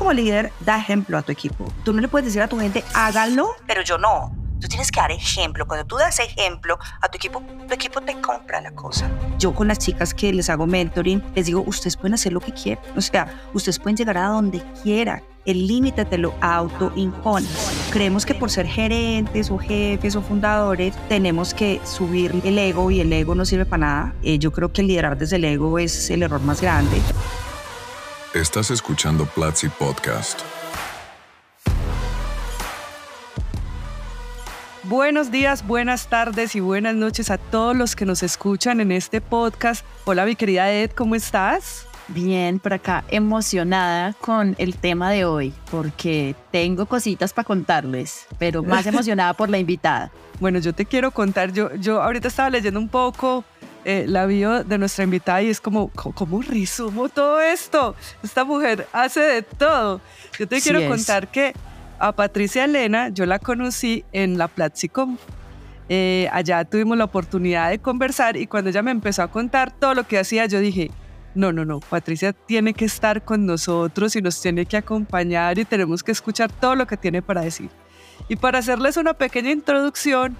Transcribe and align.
como 0.00 0.14
líder 0.14 0.50
da 0.60 0.78
ejemplo 0.78 1.18
a 1.18 1.22
tu 1.22 1.30
equipo. 1.30 1.70
Tú 1.84 1.92
no 1.92 2.00
le 2.00 2.08
puedes 2.08 2.24
decir 2.24 2.40
a 2.40 2.48
tu 2.48 2.58
gente, 2.58 2.82
háganlo, 2.94 3.50
pero 3.66 3.82
yo 3.82 3.98
no. 3.98 4.34
Tú 4.58 4.66
tienes 4.66 4.90
que 4.90 4.98
dar 4.98 5.12
ejemplo. 5.12 5.66
Cuando 5.66 5.84
tú 5.84 5.98
das 5.98 6.18
ejemplo 6.20 6.78
a 7.02 7.08
tu 7.08 7.18
equipo, 7.18 7.42
tu 7.68 7.74
equipo 7.74 8.00
te 8.00 8.18
compra 8.18 8.62
la 8.62 8.70
cosa. 8.70 9.10
Yo 9.38 9.54
con 9.54 9.68
las 9.68 9.78
chicas 9.78 10.14
que 10.14 10.32
les 10.32 10.48
hago 10.48 10.66
mentoring, 10.66 11.22
les 11.34 11.44
digo, 11.44 11.62
ustedes 11.66 11.98
pueden 11.98 12.14
hacer 12.14 12.32
lo 12.32 12.40
que 12.40 12.52
quieran. 12.52 12.82
O 12.96 13.00
sea, 13.02 13.42
ustedes 13.52 13.78
pueden 13.78 13.98
llegar 13.98 14.16
a 14.16 14.28
donde 14.28 14.62
quieran. 14.82 15.22
El 15.44 15.66
límite 15.66 16.06
te 16.06 16.16
lo 16.16 16.32
autoimpones. 16.40 17.88
Creemos 17.92 18.24
que 18.24 18.34
por 18.34 18.50
ser 18.50 18.66
gerentes 18.66 19.50
o 19.50 19.58
jefes 19.58 20.16
o 20.16 20.22
fundadores 20.22 20.94
tenemos 21.10 21.52
que 21.52 21.78
subir 21.84 22.40
el 22.42 22.58
ego 22.58 22.90
y 22.90 23.00
el 23.00 23.12
ego 23.12 23.34
no 23.34 23.44
sirve 23.44 23.66
para 23.66 23.80
nada. 23.80 24.14
Eh, 24.22 24.38
yo 24.38 24.50
creo 24.50 24.72
que 24.72 24.82
liderar 24.82 25.18
desde 25.18 25.36
el 25.36 25.44
ego 25.44 25.78
es 25.78 26.08
el 26.08 26.22
error 26.22 26.40
más 26.40 26.62
grande. 26.62 27.02
Estás 28.34 28.70
escuchando 28.70 29.26
Platzi 29.26 29.68
Podcast. 29.68 30.38
Buenos 34.84 35.32
días, 35.32 35.66
buenas 35.66 36.06
tardes 36.06 36.54
y 36.54 36.60
buenas 36.60 36.94
noches 36.94 37.28
a 37.32 37.38
todos 37.38 37.76
los 37.76 37.96
que 37.96 38.06
nos 38.06 38.22
escuchan 38.22 38.80
en 38.80 38.92
este 38.92 39.20
podcast. 39.20 39.84
Hola, 40.04 40.24
mi 40.26 40.36
querida 40.36 40.70
Ed, 40.70 40.92
¿cómo 40.92 41.16
estás? 41.16 41.88
Bien, 42.06 42.60
por 42.60 42.74
acá 42.74 43.02
emocionada 43.08 44.12
con 44.20 44.54
el 44.58 44.76
tema 44.76 45.10
de 45.10 45.24
hoy, 45.24 45.52
porque 45.68 46.36
tengo 46.52 46.86
cositas 46.86 47.32
para 47.32 47.46
contarles, 47.46 48.28
pero 48.38 48.62
más 48.62 48.86
emocionada 48.86 49.34
por 49.34 49.48
la 49.48 49.58
invitada. 49.58 50.12
Bueno, 50.38 50.60
yo 50.60 50.72
te 50.72 50.86
quiero 50.86 51.10
contar, 51.10 51.52
yo, 51.52 51.74
yo 51.74 52.00
ahorita 52.00 52.28
estaba 52.28 52.48
leyendo 52.48 52.78
un 52.78 52.88
poco 52.88 53.44
eh, 53.84 54.04
la 54.06 54.26
bio 54.26 54.64
de 54.64 54.78
nuestra 54.78 55.04
invitada 55.04 55.42
y 55.42 55.50
es 55.50 55.60
como, 55.60 55.88
¿cómo 55.88 56.42
resumo 56.42 57.08
todo 57.08 57.40
esto? 57.40 57.94
Esta 58.22 58.44
mujer 58.44 58.86
hace 58.92 59.20
de 59.20 59.42
todo. 59.42 60.00
Yo 60.38 60.46
te 60.46 60.60
quiero 60.60 60.86
contar 60.88 61.28
que 61.28 61.54
a 61.98 62.12
Patricia 62.12 62.64
Elena 62.64 63.08
yo 63.08 63.26
la 63.26 63.38
conocí 63.38 64.04
en 64.12 64.38
la 64.38 64.48
Platzicom. 64.48 65.16
Eh, 65.88 66.28
allá 66.32 66.64
tuvimos 66.64 66.96
la 66.96 67.04
oportunidad 67.04 67.70
de 67.70 67.78
conversar 67.78 68.36
y 68.36 68.46
cuando 68.46 68.70
ella 68.70 68.82
me 68.82 68.90
empezó 68.90 69.22
a 69.22 69.28
contar 69.28 69.72
todo 69.72 69.94
lo 69.94 70.04
que 70.04 70.18
hacía, 70.18 70.46
yo 70.46 70.60
dije, 70.60 70.90
no, 71.34 71.52
no, 71.52 71.64
no, 71.64 71.80
Patricia 71.80 72.32
tiene 72.32 72.74
que 72.74 72.84
estar 72.84 73.24
con 73.24 73.46
nosotros 73.46 74.14
y 74.16 74.22
nos 74.22 74.40
tiene 74.40 74.66
que 74.66 74.76
acompañar 74.76 75.58
y 75.58 75.64
tenemos 75.64 76.02
que 76.02 76.12
escuchar 76.12 76.50
todo 76.52 76.74
lo 76.74 76.86
que 76.86 76.96
tiene 76.96 77.22
para 77.22 77.42
decir. 77.42 77.70
Y 78.28 78.36
para 78.36 78.58
hacerles 78.58 78.96
una 78.96 79.14
pequeña 79.14 79.50
introducción, 79.50 80.36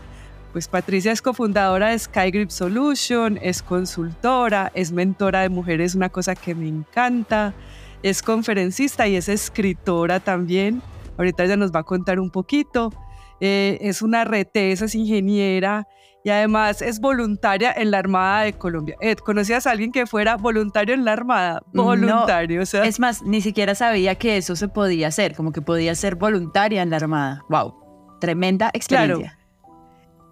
pues 0.52 0.68
Patricia 0.68 1.12
es 1.12 1.22
cofundadora 1.22 1.90
de 1.90 1.98
Skygrip 1.98 2.50
Solution, 2.50 3.38
es 3.40 3.62
consultora, 3.62 4.72
es 4.74 4.92
mentora 4.92 5.42
de 5.42 5.48
mujeres, 5.48 5.94
una 5.94 6.08
cosa 6.08 6.34
que 6.34 6.54
me 6.54 6.68
encanta, 6.68 7.54
es 8.02 8.22
conferencista 8.22 9.06
y 9.06 9.16
es 9.16 9.28
escritora 9.28 10.20
también. 10.20 10.82
Ahorita 11.18 11.44
ella 11.44 11.56
nos 11.56 11.70
va 11.70 11.80
a 11.80 11.84
contar 11.84 12.18
un 12.18 12.30
poquito. 12.30 12.92
Eh, 13.40 13.78
es 13.80 14.02
una 14.02 14.24
retesa, 14.24 14.86
es 14.86 14.94
ingeniera 14.94 15.86
y 16.22 16.30
además 16.30 16.82
es 16.82 17.00
voluntaria 17.00 17.72
en 17.72 17.90
la 17.90 17.98
Armada 17.98 18.42
de 18.42 18.52
Colombia. 18.52 18.96
Ed, 19.00 19.18
¿conocías 19.18 19.66
a 19.66 19.70
alguien 19.70 19.92
que 19.92 20.06
fuera 20.06 20.36
voluntario 20.36 20.94
en 20.94 21.04
la 21.04 21.12
Armada? 21.12 21.62
Voluntario, 21.72 22.62
o 22.62 22.66
sea. 22.66 22.84
Es 22.84 23.00
más, 23.00 23.22
ni 23.22 23.40
siquiera 23.40 23.74
sabía 23.74 24.16
que 24.16 24.36
eso 24.36 24.56
se 24.56 24.68
podía 24.68 25.08
hacer, 25.08 25.34
como 25.34 25.52
que 25.52 25.62
podía 25.62 25.94
ser 25.94 26.16
voluntaria 26.16 26.82
en 26.82 26.90
la 26.90 26.96
Armada. 26.96 27.44
¡Wow! 27.48 27.74
Tremenda 28.20 28.70
experiencia. 28.74 29.16
Claro, 29.16 29.39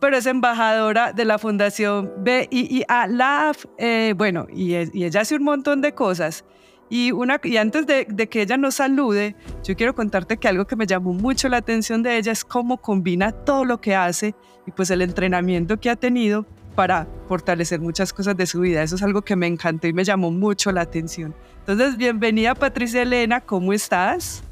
pero 0.00 0.16
es 0.16 0.26
embajadora 0.26 1.12
de 1.12 1.24
la 1.24 1.38
Fundación 1.38 2.12
BIIA 2.18 3.06
LAF, 3.08 3.64
eh, 3.78 4.14
bueno, 4.16 4.46
y, 4.52 4.74
y 4.74 5.04
ella 5.04 5.20
hace 5.20 5.36
un 5.36 5.44
montón 5.44 5.80
de 5.80 5.94
cosas. 5.94 6.44
Y, 6.90 7.12
una, 7.12 7.40
y 7.42 7.56
antes 7.58 7.86
de, 7.86 8.06
que 8.06 8.42
ella 8.42 8.56
nos 8.56 8.76
salude, 8.76 9.36
yo 9.62 9.76
quiero 9.76 9.94
contarte 9.94 10.38
que 10.38 10.48
algo 10.48 10.66
que 10.66 10.76
me 10.76 10.86
llamó 10.86 11.12
mucho 11.12 11.48
la 11.48 11.58
atención 11.58 12.02
de 12.02 12.16
ella 12.16 12.32
es 12.32 12.44
cómo 12.44 12.78
combina 12.78 13.32
todo 13.32 13.64
lo 13.64 13.80
que 13.80 13.94
hace 13.94 14.34
y 14.66 14.70
pues 14.70 14.90
el 14.90 15.02
entrenamiento 15.02 15.78
que 15.78 15.90
ha 15.90 15.96
tenido 15.96 16.46
para 16.74 17.06
fortalecer 17.26 17.80
muchas 17.80 18.12
cosas 18.12 18.36
de 18.36 18.46
su 18.46 18.60
vida. 18.60 18.82
Eso 18.82 18.96
es 18.96 19.02
algo 19.02 19.22
que 19.22 19.36
me 19.36 19.46
encantó 19.46 19.86
y 19.86 19.92
me 19.92 20.04
llamó 20.04 20.30
mucho 20.30 20.72
la 20.72 20.82
atención. 20.82 21.34
Entonces, 21.60 21.96
bienvenida 21.96 22.54
Patricia 22.54 23.02
Elena, 23.02 23.40
¿cómo 23.40 23.72
estás? 23.72 24.42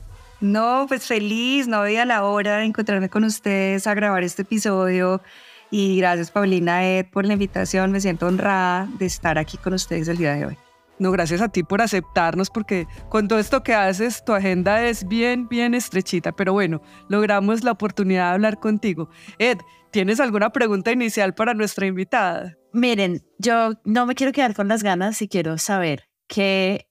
No, 0.40 0.84
pues 0.88 1.06
feliz, 1.06 1.66
no 1.66 1.82
veía 1.82 2.04
la 2.04 2.24
hora 2.24 2.58
de 2.58 2.64
encontrarme 2.64 3.08
con 3.08 3.24
ustedes 3.24 3.86
a 3.86 3.94
grabar 3.94 4.22
este 4.22 4.42
episodio. 4.42 5.22
Y 5.70 5.98
gracias 5.98 6.30
Paulina 6.30 6.86
Ed 6.86 7.06
por 7.10 7.24
la 7.24 7.32
invitación, 7.32 7.90
me 7.90 8.00
siento 8.00 8.26
honrada 8.26 8.88
de 8.98 9.06
estar 9.06 9.38
aquí 9.38 9.56
con 9.56 9.74
ustedes 9.74 10.08
el 10.08 10.18
día 10.18 10.34
de 10.34 10.46
hoy. 10.46 10.58
No, 10.98 11.10
gracias 11.10 11.42
a 11.42 11.48
ti 11.48 11.62
por 11.62 11.82
aceptarnos, 11.82 12.48
porque 12.48 12.86
con 13.10 13.28
todo 13.28 13.38
esto 13.38 13.62
que 13.62 13.74
haces, 13.74 14.24
tu 14.24 14.32
agenda 14.32 14.82
es 14.86 15.06
bien, 15.06 15.46
bien 15.46 15.74
estrechita. 15.74 16.32
Pero 16.32 16.54
bueno, 16.54 16.80
logramos 17.08 17.64
la 17.64 17.72
oportunidad 17.72 18.28
de 18.28 18.34
hablar 18.34 18.60
contigo. 18.60 19.10
Ed, 19.38 19.58
¿tienes 19.90 20.20
alguna 20.20 20.50
pregunta 20.50 20.92
inicial 20.92 21.34
para 21.34 21.52
nuestra 21.52 21.86
invitada? 21.86 22.54
Miren, 22.72 23.22
yo 23.38 23.74
no 23.84 24.06
me 24.06 24.14
quiero 24.14 24.32
quedar 24.32 24.54
con 24.54 24.68
las 24.68 24.82
ganas 24.82 25.20
y 25.20 25.28
quiero 25.28 25.58
saber 25.58 26.08
qué, 26.28 26.88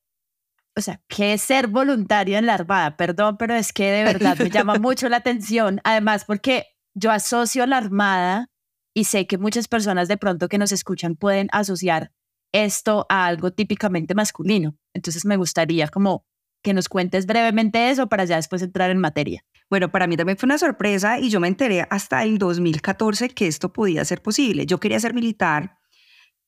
o 0.77 0.81
sea, 0.81 1.01
qué 1.07 1.33
es 1.33 1.41
ser 1.41 1.67
voluntario 1.67 2.37
en 2.37 2.45
la 2.45 2.55
Armada. 2.55 2.97
Perdón, 2.97 3.37
pero 3.37 3.55
es 3.55 3.71
que 3.71 3.91
de 3.91 4.03
verdad 4.03 4.37
me 4.37 4.49
llama 4.49 4.75
mucho 4.79 5.07
la 5.09 5.17
atención. 5.17 5.79
Además, 5.83 6.25
porque 6.25 6.65
yo 6.93 7.11
asocio 7.11 7.65
la 7.65 7.77
Armada 7.77 8.49
y 8.93 9.05
sé 9.05 9.27
que 9.27 9.37
muchas 9.37 9.67
personas 9.67 10.07
de 10.07 10.17
pronto 10.17 10.47
que 10.49 10.57
nos 10.57 10.71
escuchan 10.71 11.15
pueden 11.15 11.47
asociar 11.51 12.11
esto 12.53 13.05
a 13.09 13.25
algo 13.25 13.51
típicamente 13.51 14.15
masculino. 14.15 14.77
Entonces 14.93 15.25
me 15.25 15.37
gustaría 15.37 15.87
como 15.87 16.25
que 16.63 16.73
nos 16.73 16.89
cuentes 16.89 17.25
brevemente 17.25 17.89
eso 17.89 18.07
para 18.07 18.25
ya 18.25 18.37
después 18.37 18.61
entrar 18.61 18.89
en 18.89 18.97
materia. 18.97 19.45
Bueno, 19.69 19.91
para 19.91 20.07
mí 20.07 20.17
también 20.17 20.37
fue 20.37 20.47
una 20.47 20.57
sorpresa 20.57 21.19
y 21.19 21.29
yo 21.29 21.39
me 21.39 21.47
enteré 21.47 21.85
hasta 21.89 22.23
el 22.23 22.37
2014 22.37 23.29
que 23.29 23.47
esto 23.47 23.71
podía 23.73 24.05
ser 24.05 24.21
posible. 24.21 24.65
Yo 24.65 24.79
quería 24.79 24.99
ser 24.99 25.13
militar 25.13 25.77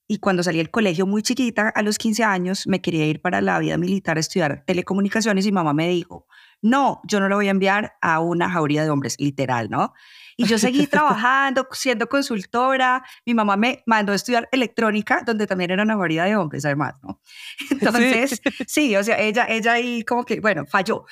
y 0.07 0.19
cuando 0.19 0.41
salí 0.41 0.57
del 0.57 0.71
colegio 0.71 1.05
muy 1.05 1.21
chiquita, 1.21 1.69
a 1.69 1.81
los 1.81 1.97
15 1.97 2.23
años, 2.23 2.65
me 2.65 2.81
quería 2.81 3.05
ir 3.05 3.21
para 3.21 3.41
la 3.41 3.59
vida 3.59 3.77
militar 3.77 4.17
a 4.17 4.21
estudiar 4.21 4.63
telecomunicaciones 4.65 5.45
y 5.45 5.51
mamá 5.51 5.73
me 5.73 5.89
dijo, 5.89 6.27
no, 6.61 7.01
yo 7.03 7.19
no 7.19 7.27
lo 7.27 7.35
voy 7.35 7.47
a 7.49 7.51
enviar 7.51 7.97
a 8.01 8.19
una 8.19 8.49
jauría 8.49 8.83
de 8.83 8.89
hombres, 8.89 9.17
literal, 9.19 9.69
¿no? 9.69 9.93
Y 10.37 10.45
yo 10.45 10.57
seguí 10.57 10.87
trabajando, 10.87 11.67
siendo 11.71 12.07
consultora. 12.07 13.03
Mi 13.25 13.33
mamá 13.33 13.57
me 13.57 13.83
mandó 13.85 14.13
a 14.13 14.15
estudiar 14.15 14.47
electrónica, 14.51 15.23
donde 15.25 15.45
también 15.45 15.71
era 15.71 15.83
una 15.83 15.95
variedad 15.95 16.25
de 16.25 16.37
hombres, 16.37 16.63
además, 16.63 16.95
¿no? 17.03 17.19
Entonces, 17.71 18.41
sí. 18.67 18.95
o 18.95 19.03
sea, 19.03 19.19
ella, 19.19 19.45
ella 19.49 19.73
ahí 19.73 20.03
como 20.03 20.23
que, 20.23 20.39
bueno, 20.39 20.65
falló. 20.65 21.05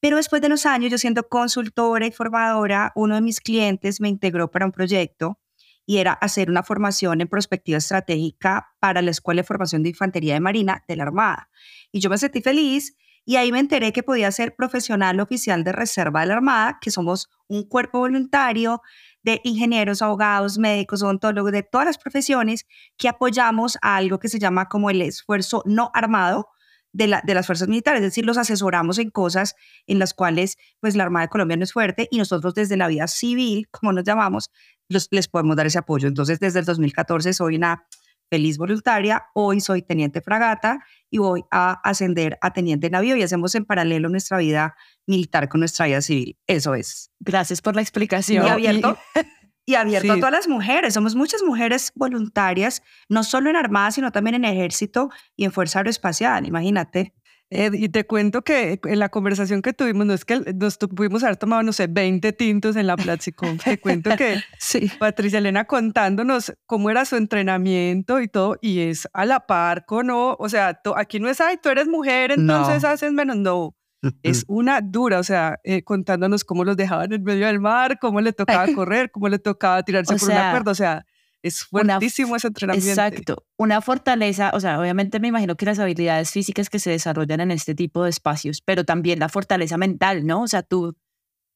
Pero 0.00 0.16
después 0.16 0.42
de 0.42 0.48
unos 0.48 0.66
años, 0.66 0.90
yo 0.90 0.98
siendo 0.98 1.28
consultora 1.28 2.04
y 2.04 2.10
formadora, 2.10 2.90
uno 2.96 3.14
de 3.14 3.20
mis 3.20 3.40
clientes 3.40 4.00
me 4.00 4.08
integró 4.08 4.50
para 4.50 4.66
un 4.66 4.72
proyecto 4.72 5.38
y 5.86 5.98
era 5.98 6.12
hacer 6.12 6.50
una 6.50 6.62
formación 6.62 7.20
en 7.20 7.28
perspectiva 7.28 7.78
estratégica 7.78 8.74
para 8.78 9.02
la 9.02 9.10
Escuela 9.10 9.42
de 9.42 9.46
Formación 9.46 9.82
de 9.82 9.90
Infantería 9.90 10.34
de 10.34 10.40
Marina 10.40 10.84
de 10.86 10.96
la 10.96 11.04
Armada. 11.04 11.48
Y 11.90 12.00
yo 12.00 12.10
me 12.10 12.18
sentí 12.18 12.40
feliz 12.40 12.96
y 13.24 13.36
ahí 13.36 13.52
me 13.52 13.60
enteré 13.60 13.92
que 13.92 14.02
podía 14.02 14.30
ser 14.32 14.54
profesional 14.56 15.20
oficial 15.20 15.64
de 15.64 15.72
reserva 15.72 16.20
de 16.20 16.26
la 16.26 16.34
Armada, 16.34 16.78
que 16.80 16.90
somos 16.90 17.30
un 17.46 17.68
cuerpo 17.68 18.00
voluntario 18.00 18.82
de 19.22 19.40
ingenieros, 19.44 20.02
abogados, 20.02 20.58
médicos, 20.58 21.02
odontólogos, 21.02 21.52
de 21.52 21.62
todas 21.62 21.86
las 21.86 21.98
profesiones 21.98 22.66
que 22.96 23.08
apoyamos 23.08 23.78
a 23.80 23.96
algo 23.96 24.18
que 24.18 24.28
se 24.28 24.38
llama 24.38 24.68
como 24.68 24.90
el 24.90 25.02
esfuerzo 25.02 25.62
no 25.64 25.90
armado 25.94 26.48
de, 26.92 27.06
la, 27.06 27.22
de 27.24 27.34
las 27.34 27.46
fuerzas 27.46 27.68
militares, 27.68 28.00
es 28.00 28.08
decir, 28.08 28.26
los 28.26 28.38
asesoramos 28.38 28.98
en 28.98 29.10
cosas 29.10 29.56
en 29.86 29.98
las 29.98 30.14
cuales 30.14 30.58
pues 30.80 30.94
la 30.94 31.04
Armada 31.04 31.26
de 31.26 31.30
Colombia 31.30 31.56
no 31.56 31.64
es 31.64 31.72
fuerte 31.72 32.08
y 32.10 32.18
nosotros 32.18 32.54
desde 32.54 32.76
la 32.76 32.88
vida 32.88 33.06
civil, 33.06 33.68
como 33.70 33.92
nos 33.92 34.04
llamamos, 34.04 34.50
los, 34.88 35.08
les 35.10 35.28
podemos 35.28 35.56
dar 35.56 35.66
ese 35.66 35.78
apoyo. 35.78 36.08
Entonces, 36.08 36.38
desde 36.38 36.60
el 36.60 36.64
2014 36.64 37.32
soy 37.32 37.56
una 37.56 37.86
feliz 38.32 38.56
voluntaria, 38.56 39.26
hoy 39.34 39.60
soy 39.60 39.82
teniente 39.82 40.22
fragata 40.22 40.80
y 41.10 41.18
voy 41.18 41.44
a 41.50 41.72
ascender 41.86 42.38
a 42.40 42.54
teniente 42.54 42.88
navío 42.88 43.14
y 43.14 43.22
hacemos 43.22 43.54
en 43.54 43.66
paralelo 43.66 44.08
nuestra 44.08 44.38
vida 44.38 44.74
militar 45.06 45.50
con 45.50 45.60
nuestra 45.60 45.84
vida 45.84 46.00
civil. 46.00 46.38
Eso 46.46 46.74
es. 46.74 47.10
Gracias 47.20 47.60
por 47.60 47.74
la 47.74 47.82
explicación. 47.82 48.46
Abierto. 48.46 48.96
Y, 49.14 49.20
abierto 49.74 50.12
a 50.12 50.16
todas 50.16 50.32
las 50.32 50.48
mujeres. 50.48 50.94
Somos 50.94 51.14
muchas 51.14 51.42
mujeres 51.42 51.92
voluntarias, 51.94 52.82
no 53.08 53.24
solo 53.24 53.50
en 53.50 53.56
Armada, 53.56 53.90
sino 53.90 54.12
también 54.12 54.34
en 54.34 54.44
Ejército 54.44 55.10
y 55.36 55.44
en 55.44 55.52
Fuerza 55.52 55.78
Aeroespacial. 55.80 56.46
Imagínate 56.46 57.14
y 57.52 57.88
te 57.90 58.06
cuento 58.06 58.42
que 58.42 58.80
en 58.82 58.98
la 58.98 59.10
conversación 59.10 59.60
que 59.60 59.72
tuvimos, 59.72 60.06
no 60.06 60.14
es 60.14 60.24
que 60.24 60.40
nos 60.54 60.78
pudimos 60.78 61.22
haber 61.22 61.36
tomado, 61.36 61.62
no 61.62 61.72
sé, 61.72 61.86
20 61.86 62.32
tintos 62.32 62.76
en 62.76 62.86
la 62.86 62.96
Platzicom. 62.96 63.58
Te 63.58 63.78
cuento 63.78 64.16
que 64.16 64.40
sí. 64.58 64.90
Patricia 64.98 65.38
Elena 65.38 65.66
contándonos 65.66 66.54
cómo 66.66 66.88
era 66.88 67.04
su 67.04 67.16
entrenamiento 67.16 68.20
y 68.20 68.28
todo, 68.28 68.56
y 68.62 68.80
es 68.80 69.06
a 69.12 69.26
la 69.26 69.46
par 69.46 69.84
con, 69.84 70.06
no, 70.06 70.34
o 70.38 70.48
sea, 70.48 70.80
aquí 70.96 71.20
no 71.20 71.28
es, 71.28 71.40
ay, 71.40 71.58
tú 71.62 71.68
eres 71.68 71.88
mujer, 71.88 72.32
entonces 72.32 72.84
haces 72.84 73.12
menos, 73.12 73.36
no. 73.36 73.76
Es 74.22 74.44
una 74.48 74.80
dura, 74.80 75.18
o 75.18 75.22
sea, 75.22 75.60
eh, 75.64 75.82
contándonos 75.82 76.44
cómo 76.44 76.64
los 76.64 76.76
dejaban 76.76 77.12
en 77.12 77.22
medio 77.22 77.46
del 77.46 77.60
mar, 77.60 77.98
cómo 78.00 78.20
le 78.20 78.32
tocaba 78.32 78.66
correr, 78.74 79.10
cómo 79.10 79.28
le 79.28 79.38
tocaba 79.38 79.82
tirarse 79.82 80.16
por 80.16 80.30
una 80.30 80.50
cuerda, 80.50 80.72
o 80.72 80.74
sea, 80.74 81.06
Es 81.42 81.64
fuertísimo 81.64 82.36
ese 82.36 82.48
entrenamiento. 82.48 82.90
Exacto. 82.90 83.44
Una 83.56 83.80
fortaleza, 83.80 84.50
o 84.54 84.60
sea, 84.60 84.80
obviamente 84.80 85.20
me 85.20 85.28
imagino 85.28 85.56
que 85.56 85.66
las 85.66 85.78
habilidades 85.78 86.30
físicas 86.30 86.70
que 86.70 86.78
se 86.78 86.90
desarrollan 86.90 87.40
en 87.40 87.50
este 87.50 87.74
tipo 87.74 88.04
de 88.04 88.10
espacios, 88.10 88.60
pero 88.60 88.84
también 88.84 89.18
la 89.18 89.28
fortaleza 89.28 89.76
mental, 89.76 90.26
¿no? 90.26 90.42
O 90.42 90.48
sea, 90.48 90.62
tú, 90.62 90.96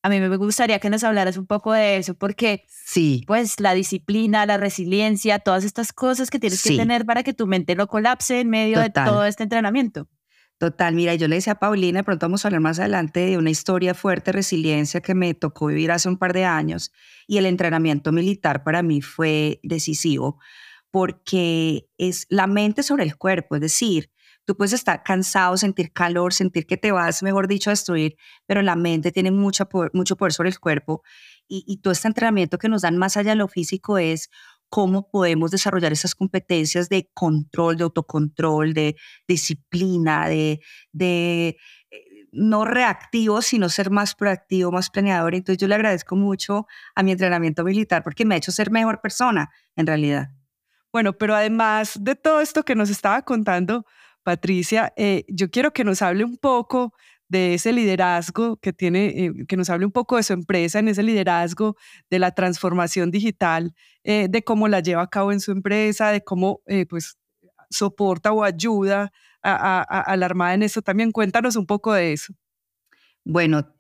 a 0.03 0.09
mí 0.09 0.21
me 0.21 0.37
gustaría 0.37 0.79
que 0.79 0.89
nos 0.89 1.03
hablaras 1.03 1.37
un 1.37 1.47
poco 1.47 1.73
de 1.73 1.97
eso, 1.97 2.15
porque 2.15 2.65
sí. 2.69 3.25
pues 3.27 3.59
la 3.59 3.75
disciplina, 3.75 4.47
la 4.47 4.57
resiliencia, 4.57 5.41
todas 5.41 5.65
estas 5.65 5.93
cosas 5.93 6.31
que 6.31 6.39
tienes 6.39 6.63
que 6.63 6.77
tener 6.77 7.05
para 7.05 7.25
que 7.25 7.35
tu 7.35 7.49
mente 7.49 7.75
no 7.75 7.89
colapse 7.89 8.41
en 8.41 8.49
medio 8.51 8.79
de 8.79 8.91
todo 8.91 9.25
este 9.25 9.43
entrenamiento. 9.43 10.09
Total, 10.59 10.95
mira, 10.95 11.15
yo 11.15 11.29
le 11.29 11.37
decía 11.37 11.53
a 11.55 11.59
Paulina, 11.59 11.99
de 11.99 12.05
pronto 12.05 12.25
vamos 12.25 12.45
a 12.45 12.49
hablar 12.49 12.63
más 12.63 12.79
adelante 12.79 13.21
de 13.21 13.37
una 13.37 13.51
historia 13.51 13.93
fuerte, 13.93 14.33
resiliencia 14.33 15.03
que 15.03 15.15
me 15.15 15.35
tocó 15.35 15.67
vivir 15.67 15.93
hace 15.93 16.09
un 16.09 16.17
par 16.17 16.33
de 16.33 16.47
años 16.47 16.93
y 17.27 17.37
el 17.37 17.45
entrenamiento 17.45 18.11
militar 18.11 18.65
para 18.65 18.83
mí 18.83 19.03
fue 19.03 19.61
decisivo 19.63 20.39
porque 20.91 21.89
es 21.99 22.27
la 22.31 22.47
mente 22.47 22.83
sobre 22.83 23.05
el 23.05 23.17
cuerpo, 23.19 23.57
es 23.57 23.61
decir, 23.61 24.11
tú 24.47 24.57
puedes 24.57 24.73
estar 24.73 25.03
cansado, 25.03 25.59
sentir 25.59 25.93
calor, 25.93 26.33
sentir 26.33 26.67
que 26.67 26.79
te 26.79 26.91
vas, 26.91 27.23
mejor 27.23 27.49
dicho, 27.49 27.69
a 27.69 27.73
destruir, 27.73 28.17
pero 28.47 28.63
la 28.63 28.77
mente 28.77 29.13
tiene 29.13 29.31
mucho 29.31 29.69
poder, 29.69 29.91
mucho 29.93 30.17
poder 30.17 30.33
sobre 30.33 30.49
el 30.49 30.59
cuerpo 30.59 31.03
y, 31.47 31.65
y 31.67 31.79
todo 31.83 31.93
este 31.93 32.09
entrenamiento 32.09 32.57
que 32.57 32.71
nos 32.71 32.81
dan 32.81 32.97
más 32.97 33.19
allá 33.19 33.33
de 33.33 33.37
lo 33.37 33.49
físico 33.49 33.99
es 33.99 34.31
cómo 34.69 35.09
podemos 35.11 35.51
desarrollar 35.51 35.93
esas 35.93 36.15
competencias 36.15 36.89
de 36.89 37.09
control, 37.15 37.77
de 37.77 37.85
autocontrol, 37.85 38.75
de 38.75 38.97
disciplina, 39.27 40.29
de, 40.29 40.61
de 40.93 41.57
eh, 41.91 42.05
no 42.33 42.65
reactivo, 42.65 43.43
sino 43.43 43.69
ser 43.69 43.91
más 43.91 44.15
proactivo, 44.15 44.73
más 44.73 44.91
planeador. 44.91 45.35
Entonces 45.35 45.59
yo 45.59 45.69
le 45.69 45.75
agradezco 45.75 46.17
mucho 46.17 46.67
a 46.95 47.03
mi 47.03 47.13
entrenamiento 47.13 47.65
militar 47.65 48.03
porque 48.03 48.25
me 48.25 48.35
ha 48.35 48.39
hecho 48.39 48.53
ser 48.53 48.71
mejor 48.71 49.01
persona, 49.01 49.51
en 49.77 49.87
realidad. 49.87 50.29
Bueno, 50.93 51.13
pero 51.13 51.35
además 51.35 51.99
de 52.01 52.15
todo 52.15 52.41
esto 52.41 52.65
que 52.65 52.75
nos 52.75 52.91
estaba 52.91 53.23
contando, 53.23 53.85
Patricia, 54.23 54.93
eh, 54.97 55.25
yo 55.29 55.51
quiero 55.51 55.73
que 55.73 55.85
nos 55.85 56.03
hable 56.03 56.25
un 56.25 56.37
poco 56.37 56.95
de 57.29 57.55
ese 57.55 57.73
liderazgo 57.73 58.57
que 58.57 58.73
tiene, 58.73 59.07
eh, 59.07 59.33
que 59.49 59.57
nos 59.57 59.71
hable 59.71 59.87
un 59.87 59.93
poco 59.93 60.17
de 60.17 60.23
su 60.23 60.33
empresa 60.33 60.79
en 60.79 60.89
ese 60.89 61.03
liderazgo, 61.03 61.77
de 62.11 62.19
la 62.19 62.33
transformación 62.33 63.11
digital, 63.11 63.75
eh, 64.05 64.29
de 64.31 64.45
cómo 64.45 64.69
la 64.69 64.81
lleva 64.81 65.03
a 65.03 65.09
cabo 65.09 65.33
en 65.33 65.41
su 65.41 65.53
empresa, 65.53 66.11
de 66.11 66.23
cómo 66.23 66.61
eh, 66.67 66.87
pues 66.87 67.17
soporta 67.71 68.33
o 68.33 68.45
ayuda 68.45 69.13
a, 69.43 70.17
la 70.17 70.27
Armada 70.27 70.55
en 70.55 70.63
eso. 70.63 70.83
También 70.83 71.13
cuéntanos 71.13 71.57
un 71.57 71.67
poco 71.67 71.93
de 71.93 72.13
eso. 72.13 72.33
Bueno, 73.25 73.75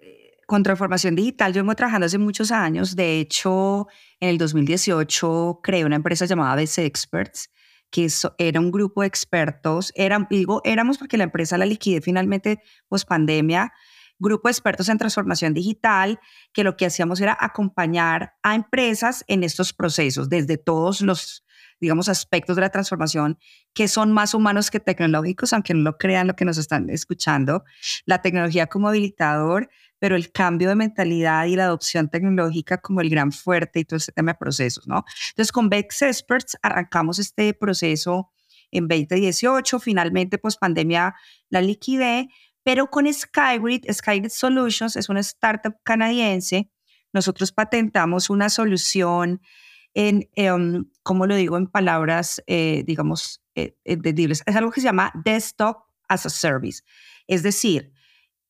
con 0.47 0.63
transformación 0.63 1.17
digital 1.17 1.53
yo 1.53 1.63
vengo 1.63 1.75
trabajando 1.75 2.07
hace 2.07 2.19
muchos 2.19 2.53
años. 2.53 2.95
De 2.95 3.19
hecho, 3.19 3.89
en 4.21 4.31
el 4.31 4.39
2018 4.39 5.61
creé 5.63 5.85
una 5.85 5.97
empresa 5.97 6.25
llamada 6.25 6.61
BC 6.61 6.85
Experts, 6.85 7.51
que 7.91 8.09
era 8.39 8.61
un 8.61 8.71
grupo 8.71 9.03
de 9.03 9.09
expertos, 9.09 9.93
eran, 9.95 10.27
digo, 10.31 10.61
éramos 10.65 10.99
porque 10.99 11.17
la 11.17 11.25
empresa 11.25 11.59
la 11.59 11.67
liquidé 11.67 12.01
finalmente 12.01 12.61
post 12.89 13.09
pandemia, 13.09 13.73
grupo 14.19 14.49
de 14.49 14.53
expertos 14.53 14.89
en 14.89 14.99
transformación 14.99 15.55
digital, 15.55 16.19
que 16.53 16.65
lo 16.65 16.77
que 16.77 16.87
hacíamos 16.87 17.21
era 17.21 17.37
acompañar 17.39 18.35
a 18.43 18.55
empresas 18.55 19.25
en 19.29 19.45
estos 19.45 19.73
procesos, 19.73 20.29
desde 20.29 20.57
todos 20.57 21.01
los, 21.01 21.45
digamos, 21.81 22.09
aspectos 22.09 22.57
de 22.57 22.63
la 22.63 22.71
transformación 22.71 23.39
que 23.75 23.89
son 23.89 24.13
más 24.13 24.33
humanos 24.35 24.71
que 24.71 24.81
tecnológicos, 24.81 25.53
aunque 25.53 25.75
no 25.75 25.83
lo 25.83 25.99
crean 25.99 26.27
lo 26.27 26.37
que 26.37 26.47
nos 26.47 26.57
están 26.59 26.89
escuchando. 26.89 27.65
La 28.07 28.23
tecnología 28.23 28.67
como 28.67 28.89
habilitador, 28.89 29.69
pero 30.07 30.15
el 30.15 30.31
cambio 30.31 30.69
de 30.69 30.77
mentalidad 30.77 31.47
y 31.47 31.57
la 31.57 31.65
adopción 31.65 32.09
tecnológica 32.09 32.79
como 32.79 33.01
el 33.01 33.11
gran 33.11 33.33
fuerte 33.33 33.81
y 33.81 33.85
todo 33.85 33.97
ese 33.97 34.13
tema 34.13 34.35
de 34.35 34.39
procesos, 34.39 34.87
¿no? 34.87 35.05
Entonces, 35.31 35.51
con 35.51 35.69
Bex 35.69 36.01
Experts 36.03 36.57
arrancamos 36.63 37.19
este 37.19 37.53
proceso 37.55 38.31
en 38.71 38.87
2018, 38.87 39.81
finalmente, 39.81 40.39
pues 40.39 40.59
pandemia 40.59 41.17
la 41.51 41.61
liquidé, 41.61 42.29
pero 42.63 42.89
con 42.89 43.13
Skygrid, 43.13 43.91
Skygrid 43.93 44.31
Solutions 44.31 44.95
es 44.95 45.09
una 45.09 45.19
startup 45.19 45.75
canadiense, 45.83 46.71
nosotros 47.13 47.51
patentamos 47.51 48.31
una 48.31 48.49
solución 48.49 49.41
en, 49.93 50.29
em, 50.37 50.89
¿cómo 51.03 51.27
lo 51.27 51.35
digo 51.35 51.57
en 51.57 51.67
palabras, 51.67 52.41
eh, 52.47 52.85
digamos, 52.87 53.43
eh, 53.57 53.77
entendibles? 53.83 54.45
Es 54.47 54.55
algo 54.55 54.71
que 54.71 54.81
se 54.81 54.87
llama 54.87 55.11
Desktop 55.25 55.79
as 56.09 56.27
a 56.27 56.31
Service. 56.31 56.85
Es 57.27 57.43
decir, 57.43 57.93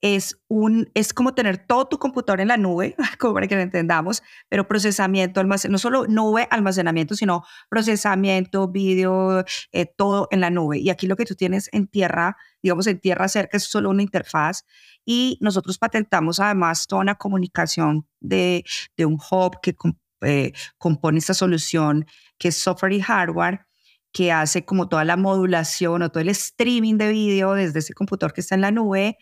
es, 0.01 0.39
un, 0.49 0.91
es 0.95 1.13
como 1.13 1.35
tener 1.35 1.67
todo 1.67 1.87
tu 1.87 1.99
computador 1.99 2.41
en 2.41 2.49
la 2.49 2.57
nube, 2.57 2.95
como 3.19 3.35
para 3.35 3.47
que 3.47 3.57
lo 3.57 3.63
entendamos, 3.63 4.23
pero 4.49 4.69
procesamiento, 4.69 5.43
no 5.45 5.79
solo 5.79 6.07
nube, 6.07 6.47
almacenamiento, 6.51 7.15
sino 7.15 7.45
procesamiento, 7.69 8.69
vídeo, 8.69 9.45
eh, 9.73 9.87
todo 9.87 10.29
en 10.31 10.41
la 10.41 10.51
nube. 10.51 10.79
Y 10.79 10.91
aquí 10.91 11.07
lo 11.07 11.17
que 11.17 11.25
tú 11.25 11.35
tienes 11.35 11.69
en 11.73 11.87
tierra, 11.87 12.37
digamos 12.63 12.87
en 12.87 13.01
tierra 13.01 13.29
cerca, 13.29 13.57
es 13.57 13.65
solo 13.65 13.91
una 13.91 14.03
interfaz. 14.03 14.65
Y 15.05 15.39
nosotros 15.41 15.79
patentamos 15.79 16.41
además 16.41 16.87
toda 16.87 17.03
una 17.03 17.15
comunicación 17.15 18.07
de, 18.21 18.65
de 18.97 19.07
un 19.07 19.15
hub 19.31 19.61
que 19.63 19.75
eh, 20.23 20.53
compone 20.79 21.19
esta 21.19 21.35
solución, 21.35 22.07
que 22.39 22.49
es 22.49 22.57
software 22.57 22.93
y 22.93 23.01
hardware 23.01 23.67
que 24.13 24.33
hace 24.33 24.65
como 24.65 24.89
toda 24.89 25.05
la 25.05 25.19
modulación 25.19 26.01
o 26.01 26.11
todo 26.11 26.23
el 26.23 26.31
streaming 26.31 26.97
de 26.97 27.11
vídeo 27.11 27.53
desde 27.53 27.81
ese 27.81 27.93
computador 27.93 28.33
que 28.33 28.41
está 28.41 28.55
en 28.55 28.63
la 28.63 28.71
nube 28.71 29.19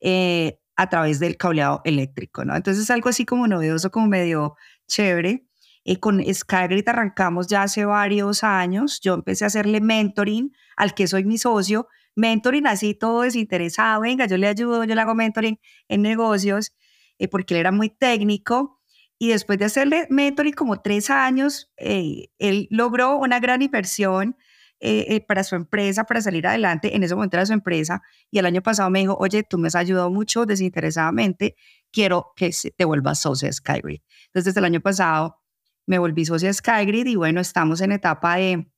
eh, 0.00 0.58
a 0.76 0.88
través 0.88 1.18
del 1.20 1.36
cableado 1.36 1.80
eléctrico, 1.84 2.44
¿no? 2.44 2.54
Entonces 2.54 2.84
es 2.84 2.90
algo 2.90 3.08
así 3.08 3.24
como 3.24 3.46
novedoso, 3.48 3.90
como 3.90 4.08
medio 4.08 4.56
chévere. 4.86 5.46
Eh, 5.84 5.98
con 6.00 6.22
Skygrid 6.22 6.88
arrancamos 6.88 7.46
ya 7.46 7.62
hace 7.62 7.84
varios 7.84 8.44
años. 8.44 9.00
Yo 9.00 9.14
empecé 9.14 9.44
a 9.44 9.46
hacerle 9.46 9.80
mentoring 9.80 10.52
al 10.76 10.94
que 10.94 11.06
soy 11.06 11.24
mi 11.24 11.38
socio. 11.38 11.88
Mentoring 12.14 12.66
así 12.66 12.94
todo 12.94 13.22
desinteresado. 13.22 14.02
Venga, 14.02 14.26
yo 14.26 14.36
le 14.36 14.48
ayudo, 14.48 14.84
yo 14.84 14.94
le 14.94 15.00
hago 15.00 15.14
mentoring 15.14 15.58
en 15.88 16.02
negocios 16.02 16.74
eh, 17.18 17.28
porque 17.28 17.54
él 17.54 17.60
era 17.60 17.72
muy 17.72 17.88
técnico. 17.88 18.80
Y 19.18 19.28
después 19.28 19.58
de 19.58 19.64
hacerle 19.64 20.06
mentoring 20.10 20.52
como 20.52 20.82
tres 20.82 21.08
años, 21.08 21.72
él 21.76 22.68
logró 22.70 23.16
una 23.16 23.40
gran 23.40 23.62
inversión 23.62 24.36
eh, 24.78 25.06
eh, 25.08 25.20
para 25.22 25.42
su 25.42 25.54
empresa, 25.54 26.04
para 26.04 26.20
salir 26.20 26.46
adelante. 26.46 26.94
En 26.94 27.02
ese 27.02 27.14
momento 27.14 27.36
era 27.38 27.46
su 27.46 27.54
empresa. 27.54 28.02
Y 28.30 28.38
el 28.38 28.46
año 28.46 28.62
pasado 28.62 28.90
me 28.90 28.98
dijo, 29.00 29.16
oye, 29.18 29.42
tú 29.42 29.56
me 29.56 29.68
has 29.68 29.74
ayudado 29.74 30.10
mucho 30.10 30.44
desinteresadamente, 30.44 31.56
quiero 31.90 32.32
que 32.36 32.50
te 32.76 32.84
vuelvas 32.84 33.20
socia 33.20 33.48
de 33.48 33.54
Skygrid. 33.54 34.00
Entonces, 34.26 34.44
desde 34.44 34.60
el 34.60 34.66
año 34.66 34.80
pasado 34.80 35.40
me 35.86 35.98
volví 35.98 36.26
socia 36.26 36.48
de 36.48 36.54
Skygrid 36.54 37.06
y 37.06 37.16
bueno, 37.16 37.40
estamos 37.40 37.80
en 37.80 37.92
etapa 37.92 38.36
de... 38.36 38.70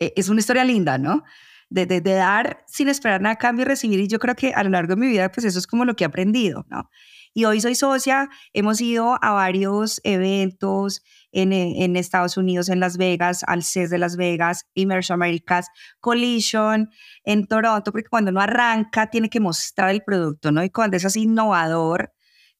Eh, 0.00 0.12
es 0.16 0.28
una 0.28 0.40
historia 0.40 0.64
linda, 0.64 0.98
¿no? 0.98 1.22
De, 1.68 1.86
de, 1.86 2.00
de, 2.00 2.14
dar 2.14 2.64
sin 2.66 2.88
esperar 2.88 3.20
nada 3.20 3.34
a 3.34 3.38
cambio 3.38 3.62
y 3.62 3.68
recibir. 3.68 4.00
Y 4.00 4.08
yo 4.08 4.18
creo 4.18 4.34
que 4.34 4.52
a 4.54 4.64
lo 4.64 4.70
largo 4.70 4.94
de 4.94 5.00
mi 5.00 5.08
vida, 5.08 5.30
pues 5.30 5.44
eso 5.44 5.58
es 5.58 5.66
como 5.66 5.84
lo 5.84 5.94
que 5.94 6.04
he 6.04 6.06
aprendido, 6.06 6.66
¿no? 6.68 6.90
Y 7.36 7.44
hoy 7.44 7.60
soy 7.60 7.74
socia, 7.74 8.30
hemos 8.54 8.80
ido 8.80 9.22
a 9.22 9.32
varios 9.32 10.00
eventos, 10.04 11.02
eh, 11.36 11.84
en, 11.84 11.96
Estados 11.96 12.36
Unidos, 12.36 12.68
en 12.68 12.80
Las 12.80 12.96
Vegas, 12.96 13.44
al 13.46 13.62
CES 13.62 13.90
de 13.90 13.98
Las 13.98 14.16
Vegas, 14.16 14.66
Immersion 14.74 15.20
Americas, 15.20 15.68
Collision, 16.00 16.90
en 17.24 17.46
Toronto, 17.46 17.92
porque 17.92 18.08
cuando 18.08 18.30
uno 18.30 18.40
arranca 18.40 19.10
tiene 19.10 19.28
que 19.28 19.40
mostrar 19.40 19.90
el 19.90 20.02
producto, 20.02 20.50
¿no? 20.50 20.64
Y 20.64 20.70
cuando 20.70 20.96
es 20.96 21.04
así 21.04 21.22
innovador, 21.22 22.12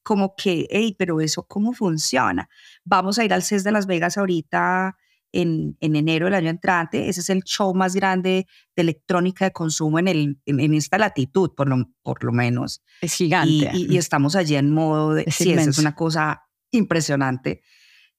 como 0.03 0.35
que, 0.35 0.67
hey, 0.69 0.95
pero 0.97 1.19
eso, 1.19 1.43
¿cómo 1.47 1.73
funciona? 1.73 2.49
Vamos 2.85 3.19
a 3.19 3.25
ir 3.25 3.33
al 3.33 3.43
CES 3.43 3.63
de 3.63 3.71
Las 3.71 3.87
Vegas 3.87 4.17
ahorita 4.17 4.95
en, 5.31 5.75
en, 5.81 5.95
enero 5.95 6.25
del 6.25 6.35
año 6.35 6.49
entrante. 6.49 7.09
Ese 7.09 7.21
es 7.21 7.29
el 7.29 7.43
show 7.43 7.73
más 7.73 7.95
grande 7.95 8.47
de 8.75 8.81
electrónica 8.81 9.45
de 9.45 9.51
consumo 9.51 9.99
en, 9.99 10.07
el, 10.07 10.39
en, 10.45 10.73
esta 10.73 10.97
latitud, 10.97 11.51
por 11.55 11.67
lo, 11.67 11.89
por 12.01 12.23
lo 12.23 12.31
menos. 12.31 12.81
Es 13.01 13.15
gigante. 13.15 13.71
Y, 13.73 13.97
estamos 13.97 14.35
allí 14.35 14.55
en 14.55 14.71
modo 14.71 15.13
de... 15.13 15.25
sí, 15.29 15.51
es 15.51 15.77
una 15.77 15.95
cosa 15.95 16.43
impresionante. 16.71 17.61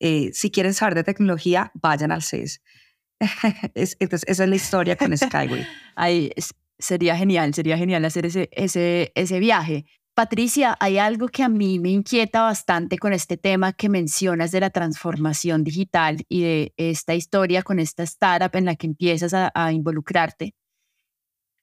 Eh, 0.01 0.31
si 0.33 0.51
quieren 0.51 0.75
saber 0.75 0.95
de 0.95 1.05
tecnología, 1.05 1.71
vayan 1.75 2.13
al 2.13 2.23
CES. 2.23 2.63
entonces, 3.75 4.25
esa 4.29 4.45
es 4.45 4.49
la 4.49 4.57
historia 4.57 4.97
con 4.97 5.17
Skyway. 5.17 5.67
Ahí 5.97 6.31
sería 6.79 7.17
genial, 7.17 7.55
sería 7.55 7.77
genial 7.77 8.05
hacer 8.05 8.27
ese, 8.27 8.49
ese, 8.53 9.13
ese 9.15 9.41
viaje. 9.41 9.87
Patricia, 10.15 10.77
hay 10.81 10.99
algo 10.99 11.29
que 11.29 11.45
a 11.45 11.49
mí 11.49 11.79
me 11.79 11.91
inquieta 11.91 12.43
bastante 12.43 12.99
con 12.99 13.13
este 13.13 13.37
tema 13.37 13.73
que 13.73 13.89
mencionas 13.89 14.51
de 14.51 14.61
la 14.61 14.71
transformación 14.71 15.63
digital 15.63 16.25
y 16.29 16.43
de 16.43 16.75
esta 16.77 17.15
historia 17.15 17.63
con 17.63 17.79
esta 17.79 18.03
startup 18.03 18.55
en 18.57 18.65
la 18.65 18.75
que 18.75 18.89
empiezas 18.89 19.33
a, 19.33 19.53
a 19.55 19.73
involucrarte. 19.73 20.55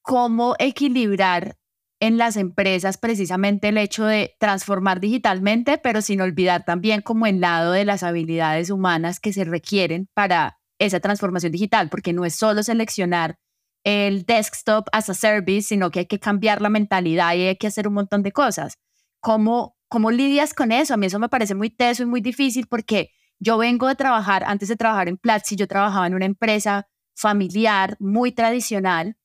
¿Cómo 0.01 0.55
equilibrar 0.59 1.57
en 2.05 2.19
las 2.19 2.37
empresas 2.37 2.99
precisamente 2.99 3.69
el 3.69 3.79
hecho 3.79 4.05
de 4.05 4.35
transformar 4.39 4.99
digitalmente, 4.99 5.79
pero 5.79 6.03
sin 6.03 6.21
olvidar 6.21 6.63
también 6.63 7.01
como 7.01 7.25
el 7.25 7.39
lado 7.41 7.71
de 7.71 7.83
las 7.83 8.03
habilidades 8.03 8.69
humanas 8.69 9.19
que 9.19 9.33
se 9.33 9.43
requieren 9.43 10.07
para 10.13 10.59
esa 10.77 10.99
transformación 10.99 11.51
digital, 11.51 11.89
porque 11.89 12.13
no 12.13 12.23
es 12.23 12.35
solo 12.35 12.61
seleccionar 12.61 13.39
el 13.83 14.23
desktop 14.23 14.87
as 14.91 15.09
a 15.09 15.15
service, 15.15 15.67
sino 15.69 15.89
que 15.89 15.99
hay 16.01 16.05
que 16.05 16.19
cambiar 16.19 16.61
la 16.61 16.69
mentalidad 16.69 17.33
y 17.33 17.47
hay 17.47 17.55
que 17.55 17.67
hacer 17.67 17.87
un 17.87 17.95
montón 17.95 18.21
de 18.21 18.31
cosas. 18.31 18.77
¿Cómo, 19.19 19.75
cómo 19.87 20.11
lidias 20.11 20.53
con 20.53 20.71
eso? 20.71 20.93
A 20.93 20.97
mí 20.97 21.07
eso 21.07 21.17
me 21.17 21.29
parece 21.29 21.55
muy 21.55 21.71
teso 21.71 22.03
y 22.03 22.05
muy 22.05 22.21
difícil 22.21 22.67
porque 22.67 23.09
yo 23.39 23.57
vengo 23.57 23.87
de 23.87 23.95
trabajar, 23.95 24.43
antes 24.45 24.69
de 24.69 24.75
trabajar 24.75 25.09
en 25.09 25.17
Platzi, 25.17 25.55
yo 25.55 25.67
trabajaba 25.67 26.05
en 26.05 26.13
una 26.13 26.25
empresa 26.25 26.87
familiar 27.15 27.97
muy 27.99 28.31
tradicional 28.31 29.17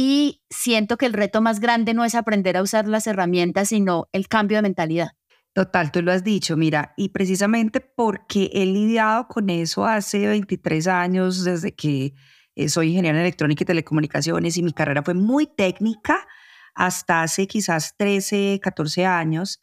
y 0.00 0.44
siento 0.48 0.96
que 0.96 1.06
el 1.06 1.12
reto 1.12 1.42
más 1.42 1.58
grande 1.58 1.92
no 1.92 2.04
es 2.04 2.14
aprender 2.14 2.56
a 2.56 2.62
usar 2.62 2.86
las 2.86 3.08
herramientas, 3.08 3.70
sino 3.70 4.06
el 4.12 4.28
cambio 4.28 4.58
de 4.58 4.62
mentalidad. 4.62 5.08
Total, 5.52 5.90
tú 5.90 6.02
lo 6.02 6.12
has 6.12 6.22
dicho, 6.22 6.56
mira, 6.56 6.94
y 6.96 7.08
precisamente 7.08 7.80
porque 7.80 8.48
he 8.52 8.64
lidiado 8.64 9.26
con 9.26 9.50
eso 9.50 9.84
hace 9.84 10.28
23 10.28 10.86
años, 10.86 11.42
desde 11.42 11.74
que 11.74 12.14
eh, 12.54 12.68
soy 12.68 12.90
ingeniero 12.90 13.18
en 13.18 13.22
electrónica 13.22 13.64
y 13.64 13.66
telecomunicaciones 13.66 14.56
y 14.56 14.62
mi 14.62 14.72
carrera 14.72 15.02
fue 15.02 15.14
muy 15.14 15.48
técnica 15.48 16.28
hasta 16.76 17.22
hace 17.22 17.48
quizás 17.48 17.96
13, 17.96 18.60
14 18.62 19.04
años, 19.04 19.60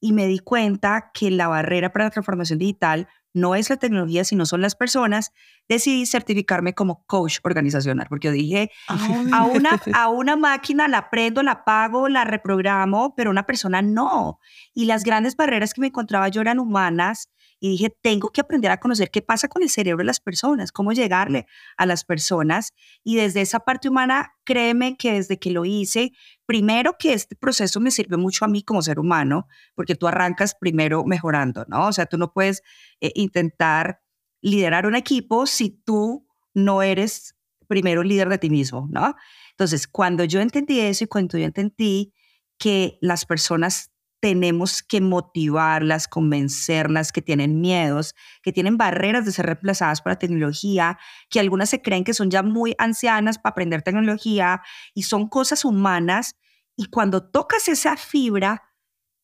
y 0.00 0.12
me 0.12 0.26
di 0.26 0.38
cuenta 0.38 1.12
que 1.14 1.30
la 1.30 1.48
barrera 1.48 1.94
para 1.94 2.04
la 2.04 2.10
transformación 2.10 2.58
digital 2.58 3.08
no 3.38 3.54
es 3.54 3.70
la 3.70 3.76
tecnología, 3.76 4.24
sino 4.24 4.46
son 4.46 4.60
las 4.60 4.74
personas, 4.74 5.32
decidí 5.68 6.06
certificarme 6.06 6.74
como 6.74 7.04
coach 7.06 7.38
organizacional, 7.42 8.06
porque 8.08 8.28
yo 8.28 8.32
dije, 8.32 8.70
a 8.88 9.44
una, 9.44 9.70
a 9.94 10.08
una 10.08 10.36
máquina 10.36 10.88
la 10.88 11.10
prendo, 11.10 11.42
la 11.42 11.64
pago, 11.64 12.08
la 12.08 12.24
reprogramo, 12.24 13.14
pero 13.16 13.30
una 13.30 13.46
persona 13.46 13.82
no. 13.82 14.40
Y 14.74 14.84
las 14.86 15.04
grandes 15.04 15.36
barreras 15.36 15.74
que 15.74 15.80
me 15.80 15.88
encontraba 15.88 16.28
yo 16.28 16.40
eran 16.40 16.58
humanas 16.58 17.30
y 17.60 17.70
dije, 17.70 17.90
tengo 18.02 18.30
que 18.30 18.40
aprender 18.40 18.70
a 18.70 18.78
conocer 18.78 19.10
qué 19.10 19.22
pasa 19.22 19.48
con 19.48 19.62
el 19.62 19.70
cerebro 19.70 19.98
de 19.98 20.06
las 20.06 20.20
personas, 20.20 20.72
cómo 20.72 20.92
llegarle 20.92 21.46
a 21.76 21.86
las 21.86 22.04
personas. 22.04 22.72
Y 23.02 23.16
desde 23.16 23.40
esa 23.40 23.60
parte 23.60 23.88
humana, 23.88 24.34
créeme 24.44 24.96
que 24.96 25.12
desde 25.12 25.38
que 25.38 25.50
lo 25.50 25.64
hice, 25.64 26.12
primero 26.46 26.96
que 26.98 27.12
este 27.12 27.36
proceso 27.36 27.80
me 27.80 27.90
sirve 27.90 28.16
mucho 28.16 28.44
a 28.44 28.48
mí 28.48 28.62
como 28.62 28.82
ser 28.82 28.98
humano, 28.98 29.46
porque 29.74 29.94
tú 29.94 30.06
arrancas 30.06 30.54
primero 30.54 31.04
mejorando, 31.04 31.64
¿no? 31.68 31.88
O 31.88 31.92
sea, 31.92 32.06
tú 32.06 32.16
no 32.18 32.32
puedes 32.32 32.62
eh, 33.00 33.12
intentar 33.14 34.00
liderar 34.40 34.86
un 34.86 34.94
equipo 34.94 35.46
si 35.46 35.70
tú 35.70 36.26
no 36.54 36.82
eres 36.82 37.34
primero 37.66 38.02
líder 38.02 38.28
de 38.28 38.38
ti 38.38 38.50
mismo, 38.50 38.88
¿no? 38.90 39.14
Entonces, 39.50 39.88
cuando 39.88 40.24
yo 40.24 40.40
entendí 40.40 40.80
eso 40.80 41.04
y 41.04 41.06
cuando 41.08 41.38
yo 41.38 41.44
entendí 41.44 42.14
que 42.58 42.98
las 43.00 43.26
personas 43.26 43.92
tenemos 44.20 44.82
que 44.82 45.00
motivarlas, 45.00 46.08
convencerlas 46.08 47.12
que 47.12 47.22
tienen 47.22 47.60
miedos, 47.60 48.14
que 48.42 48.52
tienen 48.52 48.76
barreras 48.76 49.24
de 49.24 49.32
ser 49.32 49.46
reemplazadas 49.46 50.02
por 50.02 50.12
la 50.12 50.18
tecnología, 50.18 50.98
que 51.30 51.40
algunas 51.40 51.70
se 51.70 51.82
creen 51.82 52.04
que 52.04 52.14
son 52.14 52.30
ya 52.30 52.42
muy 52.42 52.74
ancianas 52.78 53.38
para 53.38 53.52
aprender 53.52 53.82
tecnología 53.82 54.62
y 54.94 55.02
son 55.02 55.28
cosas 55.28 55.64
humanas. 55.64 56.36
Y 56.76 56.86
cuando 56.86 57.28
tocas 57.30 57.68
esa 57.68 57.96
fibra, 57.96 58.62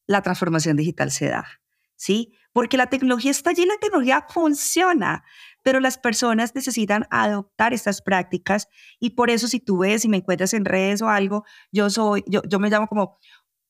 la 0.06 0.22
transformación 0.22 0.76
digital 0.76 1.10
se 1.10 1.28
da, 1.28 1.44
¿sí? 1.96 2.34
Porque 2.52 2.76
la 2.76 2.86
tecnología 2.86 3.32
está 3.32 3.50
allí, 3.50 3.66
la 3.66 3.78
tecnología 3.80 4.26
funciona, 4.28 5.24
pero 5.62 5.80
las 5.80 5.98
personas 5.98 6.54
necesitan 6.54 7.06
adoptar 7.10 7.72
estas 7.72 8.00
prácticas 8.00 8.68
y 9.00 9.10
por 9.10 9.30
eso 9.30 9.48
si 9.48 9.58
tú 9.58 9.78
ves 9.78 10.04
y 10.04 10.08
me 10.08 10.18
encuentras 10.18 10.54
en 10.54 10.64
redes 10.64 11.02
o 11.02 11.08
algo, 11.08 11.44
yo 11.72 11.90
soy, 11.90 12.22
yo, 12.28 12.42
yo 12.48 12.60
me 12.60 12.70
llamo 12.70 12.86
como 12.86 13.18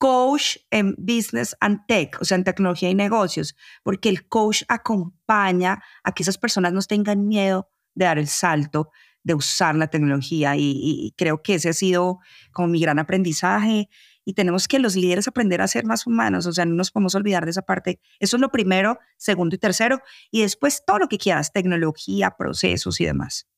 coach 0.04 0.58
en 0.70 0.94
business 0.98 1.56
and 1.60 1.80
tech, 1.88 2.20
o 2.20 2.26
sea, 2.26 2.36
en 2.36 2.44
tecnología 2.44 2.90
y 2.90 2.94
negocios, 2.94 3.56
porque 3.82 4.10
el 4.10 4.28
coach 4.28 4.62
acompaña 4.68 5.82
a 6.02 6.12
que 6.12 6.22
esas 6.22 6.36
personas 6.36 6.74
no 6.74 6.82
tengan 6.82 7.26
miedo 7.26 7.70
de 7.94 8.04
dar 8.04 8.18
el 8.18 8.28
salto, 8.28 8.90
de 9.22 9.32
usar 9.32 9.74
la 9.76 9.86
tecnología 9.86 10.56
y, 10.58 11.14
creo 11.16 11.42
que 11.42 11.54
ese 11.54 11.70
ha 11.70 11.72
sido 11.72 12.18
como 12.52 12.68
mi 12.68 12.82
gran 12.82 12.98
aprendizaje 12.98 13.88
y 14.26 14.34
tenemos 14.34 14.68
que 14.68 14.78
los 14.78 14.94
líderes 14.94 15.26
aprender 15.26 15.62
a 15.62 15.68
ser 15.68 15.86
más 15.86 16.06
humanos, 16.06 16.44
o 16.44 16.52
sea, 16.52 16.66
no 16.66 16.74
nos 16.74 16.90
podemos 16.90 17.14
olvidar 17.14 17.46
de 17.46 17.52
esa 17.52 17.62
parte. 17.62 17.98
Eso 18.18 18.36
es 18.36 18.42
lo 18.42 18.50
primero, 18.50 18.98
segundo 19.16 19.56
y 19.56 19.58
tercero, 19.58 20.02
y 20.30 20.42
después 20.42 20.82
todo 20.86 20.98
lo 20.98 21.08
que 21.08 21.16
quieras, 21.16 21.50
tecnología, 21.50 22.36
procesos 22.36 23.00
y 23.00 23.06
demás. 23.06 23.48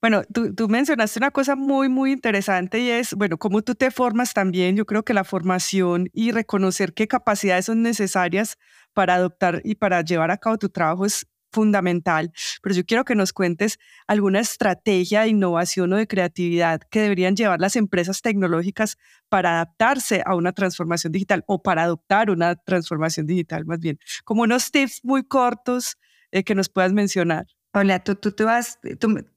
Bueno, 0.00 0.22
tú, 0.32 0.54
tú, 0.54 0.66
mencionaste 0.68 1.18
una 1.18 1.30
cosa 1.30 1.56
muy, 1.56 1.90
muy 1.90 2.12
interesante 2.12 2.78
y 2.80 2.88
es, 2.90 3.12
bueno, 3.12 3.36
cómo 3.36 3.60
tú 3.60 3.74
te 3.74 3.90
formas 3.90 4.32
también. 4.32 4.74
Yo 4.74 4.86
creo 4.86 5.04
que 5.04 5.12
la 5.12 5.24
formación 5.24 6.08
y 6.14 6.32
reconocer 6.32 6.94
qué 6.94 7.06
capacidades 7.06 7.66
son 7.66 7.82
necesarias 7.82 8.56
para 8.94 9.14
adoptar 9.16 9.60
y 9.62 9.74
para 9.74 10.00
llevar 10.02 10.30
a 10.30 10.38
cabo 10.38 10.56
tu 10.56 10.70
trabajo 10.70 11.04
es 11.04 11.26
fundamental. 11.52 12.32
Pero 12.62 12.74
yo 12.74 12.84
quiero 12.86 13.04
que 13.04 13.14
nos 13.14 13.34
cuentes 13.34 13.78
alguna 14.06 14.40
estrategia 14.40 15.22
de 15.22 15.28
innovación 15.28 15.92
o 15.92 15.96
de 15.96 16.06
creatividad 16.06 16.80
que 16.90 17.02
deberían 17.02 17.36
llevar 17.36 17.60
las 17.60 17.76
empresas 17.76 18.22
tecnológicas 18.22 18.96
para 19.28 19.52
adaptarse 19.52 20.22
a 20.24 20.34
una 20.34 20.52
transformación 20.52 21.12
digital 21.12 21.44
o 21.46 21.62
para 21.62 21.82
adoptar 21.82 22.30
una 22.30 22.56
transformación 22.56 23.26
digital, 23.26 23.66
más 23.66 23.80
bien. 23.80 23.98
Como 24.24 24.42
unos 24.42 24.70
tips 24.70 25.00
muy 25.02 25.24
cortos 25.24 25.98
eh, 26.30 26.42
que 26.44 26.54
nos 26.54 26.70
puedas 26.70 26.92
mencionar. 26.92 27.46
Hola, 27.72 28.02
tú, 28.02 28.16
tú, 28.16 28.44
vas, 28.44 28.80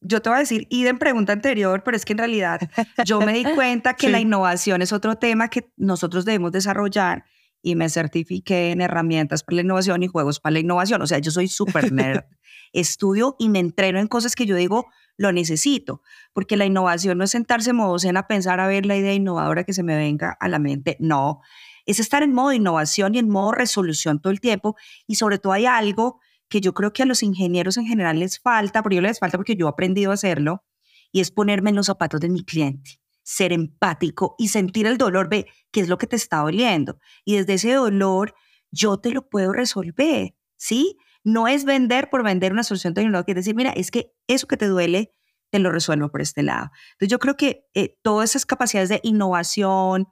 yo 0.01 0.21
te 0.21 0.29
voy 0.29 0.37
a 0.37 0.39
decir, 0.39 0.65
y 0.69 0.87
en 0.87 0.97
pregunta 0.97 1.33
anterior, 1.33 1.83
pero 1.83 1.95
es 1.95 2.03
que 2.03 2.13
en 2.13 2.17
realidad 2.17 2.61
yo 3.05 3.21
me 3.21 3.33
di 3.33 3.43
cuenta 3.55 3.95
que 3.95 4.09
la 4.09 4.19
innovación 4.19 4.81
es 4.81 4.91
otro 4.91 5.17
tema 5.17 5.49
que 5.49 5.71
nosotros 5.77 6.25
debemos 6.25 6.51
desarrollar 6.51 7.25
y 7.61 7.75
me 7.75 7.89
certifiqué 7.89 8.71
en 8.71 8.81
herramientas 8.81 9.43
para 9.43 9.57
la 9.57 9.61
innovación 9.61 10.01
y 10.01 10.07
juegos 10.07 10.39
para 10.39 10.53
la 10.53 10.59
innovación. 10.59 11.01
O 11.03 11.07
sea, 11.07 11.19
yo 11.19 11.29
soy 11.29 11.47
súper 11.47 11.91
nerd. 11.91 12.23
Estudio 12.73 13.35
y 13.37 13.49
me 13.49 13.59
entreno 13.59 13.99
en 13.99 14.07
cosas 14.07 14.35
que 14.35 14.47
yo 14.47 14.55
digo, 14.55 14.87
lo 15.15 15.31
necesito, 15.31 16.01
porque 16.33 16.57
la 16.57 16.65
innovación 16.65 17.19
no 17.19 17.23
es 17.25 17.31
sentarse 17.31 17.69
en 17.69 17.75
modo 17.75 17.97
a 18.15 18.27
pensar 18.27 18.59
a 18.59 18.65
ver 18.65 18.87
la 18.87 18.97
idea 18.97 19.13
innovadora 19.13 19.63
que 19.63 19.73
se 19.73 19.83
me 19.83 19.95
venga 19.95 20.35
a 20.39 20.47
la 20.49 20.57
mente. 20.57 20.97
No, 20.99 21.41
es 21.85 21.99
estar 21.99 22.23
en 22.23 22.33
modo 22.33 22.51
innovación 22.51 23.13
y 23.13 23.19
en 23.19 23.29
modo 23.29 23.51
resolución 23.51 24.19
todo 24.19 24.33
el 24.33 24.39
tiempo. 24.39 24.75
Y 25.05 25.15
sobre 25.15 25.37
todo 25.37 25.53
hay 25.53 25.67
algo 25.67 26.19
que 26.53 26.61
yo 26.61 26.75
creo 26.75 26.93
que 26.93 27.01
a 27.01 27.07
los 27.07 27.23
ingenieros 27.23 27.77
en 27.77 27.87
general 27.87 28.19
les 28.19 28.37
falta, 28.37 28.83
porque 28.83 28.97
yo 28.97 29.01
les 29.01 29.17
falta 29.17 29.39
porque 29.39 29.55
yo 29.55 29.65
he 29.65 29.69
aprendido 29.69 30.11
a 30.11 30.13
hacerlo, 30.13 30.63
y 31.11 31.19
es 31.19 31.31
ponerme 31.31 31.71
en 31.71 31.75
los 31.75 31.87
zapatos 31.87 32.21
de 32.21 32.29
mi 32.29 32.45
cliente, 32.45 33.01
ser 33.23 33.51
empático 33.51 34.35
y 34.37 34.49
sentir 34.49 34.85
el 34.85 34.99
dolor, 34.99 35.29
ve 35.29 35.47
qué 35.71 35.79
es 35.79 35.89
lo 35.89 35.97
que 35.97 36.05
te 36.05 36.15
está 36.15 36.41
doliendo. 36.41 36.99
Y 37.25 37.37
desde 37.37 37.55
ese 37.55 37.73
dolor 37.73 38.35
yo 38.69 38.99
te 38.99 39.09
lo 39.09 39.27
puedo 39.29 39.51
resolver, 39.51 40.35
¿sí? 40.55 40.95
No 41.23 41.47
es 41.47 41.65
vender 41.65 42.11
por 42.11 42.21
vender 42.21 42.53
una 42.53 42.61
solución 42.61 42.93
tecnológica, 42.93 43.31
es 43.31 43.45
decir, 43.45 43.55
mira, 43.55 43.71
es 43.71 43.89
que 43.89 44.13
eso 44.27 44.45
que 44.45 44.55
te 44.55 44.67
duele, 44.67 45.11
te 45.49 45.57
lo 45.57 45.71
resuelvo 45.71 46.09
por 46.09 46.21
este 46.21 46.43
lado. 46.43 46.69
Entonces 46.91 47.09
yo 47.09 47.17
creo 47.17 47.35
que 47.35 47.65
eh, 47.73 47.97
todas 48.03 48.29
esas 48.29 48.45
capacidades 48.45 48.89
de 48.89 48.99
innovación, 49.01 50.05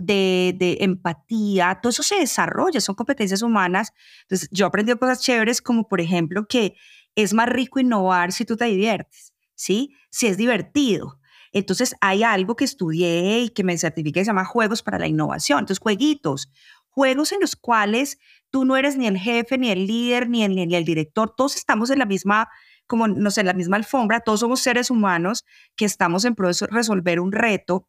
de, 0.00 0.78
empatía, 0.80 1.78
todo 1.80 1.90
eso 1.90 2.02
se 2.02 2.16
desarrolla, 2.16 2.80
son 2.80 2.94
competencias 2.94 3.42
humanas. 3.42 3.92
Entonces, 4.22 4.48
yo 4.52 4.66
he 4.66 4.68
aprendido 4.68 4.98
cosas 4.98 5.20
chéveres 5.20 5.62
como, 5.62 5.88
por 5.88 6.00
ejemplo, 6.00 6.46
que 6.46 6.76
es 7.14 7.34
más 7.34 7.48
rico 7.48 7.80
innovar 7.80 8.32
si 8.32 8.44
tú 8.44 8.56
te 8.56 8.66
diviertes, 8.66 9.32
¿sí? 9.54 9.94
Si 10.10 10.26
es 10.26 10.36
divertido. 10.36 11.18
Entonces, 11.52 11.94
hay 12.00 12.22
algo 12.22 12.56
que 12.56 12.64
estudié 12.64 13.40
y 13.40 13.48
que 13.50 13.64
me 13.64 13.76
certifique 13.76 14.20
que 14.20 14.24
se 14.24 14.28
llama 14.28 14.44
juegos 14.44 14.82
para 14.82 14.98
la 14.98 15.08
innovación. 15.08 15.60
Entonces, 15.60 15.80
jueguitos, 15.80 16.50
juegos 16.88 17.32
en 17.32 17.40
los 17.40 17.56
cuales 17.56 18.18
tú 18.50 18.64
no 18.64 18.76
eres 18.76 18.96
ni 18.96 19.06
el 19.06 19.18
jefe, 19.18 19.58
ni 19.58 19.70
el 19.70 19.86
líder, 19.86 20.28
ni 20.28 20.44
el, 20.44 20.54
ni 20.54 20.74
el 20.74 20.84
director, 20.84 21.34
todos 21.36 21.56
estamos 21.56 21.90
en 21.90 21.98
la 21.98 22.06
misma 22.06 22.48
como, 22.90 23.06
no 23.06 23.30
sé, 23.30 23.42
en 23.42 23.46
la 23.46 23.52
misma 23.52 23.76
alfombra, 23.76 24.18
todos 24.18 24.40
somos 24.40 24.60
seres 24.60 24.90
humanos 24.90 25.44
que 25.76 25.84
estamos 25.84 26.24
en 26.24 26.34
proceso 26.34 26.66
de 26.66 26.72
resolver 26.72 27.20
un 27.20 27.30
reto 27.30 27.86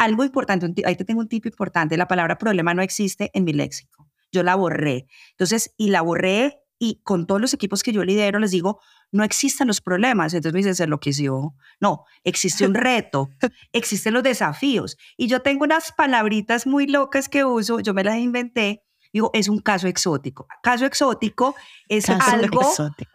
algo 0.00 0.24
importante, 0.24 0.82
ahí 0.86 0.96
te 0.96 1.04
tengo 1.04 1.20
un 1.20 1.28
tip 1.28 1.44
importante, 1.44 1.98
la 1.98 2.08
palabra 2.08 2.38
problema 2.38 2.72
no 2.72 2.80
existe 2.80 3.30
en 3.34 3.44
mi 3.44 3.52
léxico. 3.52 4.08
Yo 4.32 4.42
la 4.42 4.54
borré. 4.56 5.06
Entonces, 5.32 5.74
y 5.76 5.90
la 5.90 6.00
borré 6.00 6.62
y 6.78 7.02
con 7.02 7.26
todos 7.26 7.38
los 7.38 7.52
equipos 7.52 7.82
que 7.82 7.92
yo 7.92 8.02
lidero 8.02 8.38
les 8.38 8.50
digo, 8.50 8.80
no 9.12 9.24
existen 9.24 9.66
los 9.66 9.82
problemas. 9.82 10.32
Entonces 10.32 10.54
me 10.54 10.60
dicen, 10.60 10.74
se 10.74 10.84
enloqueció. 10.84 11.54
No, 11.80 12.04
existe 12.24 12.64
un 12.64 12.74
reto, 12.74 13.28
existen 13.72 14.14
los 14.14 14.22
desafíos. 14.22 14.96
Y 15.18 15.26
yo 15.26 15.42
tengo 15.42 15.64
unas 15.64 15.92
palabritas 15.92 16.66
muy 16.66 16.86
locas 16.86 17.28
que 17.28 17.44
uso, 17.44 17.80
yo 17.80 17.92
me 17.92 18.02
las 18.02 18.16
inventé. 18.16 18.82
Digo, 19.12 19.30
es 19.34 19.48
un 19.48 19.58
caso 19.58 19.86
exótico. 19.86 20.46
Caso 20.62 20.86
exótico 20.86 21.54
es 21.88 22.08
algo 22.08 22.62
exótico. 22.62 23.10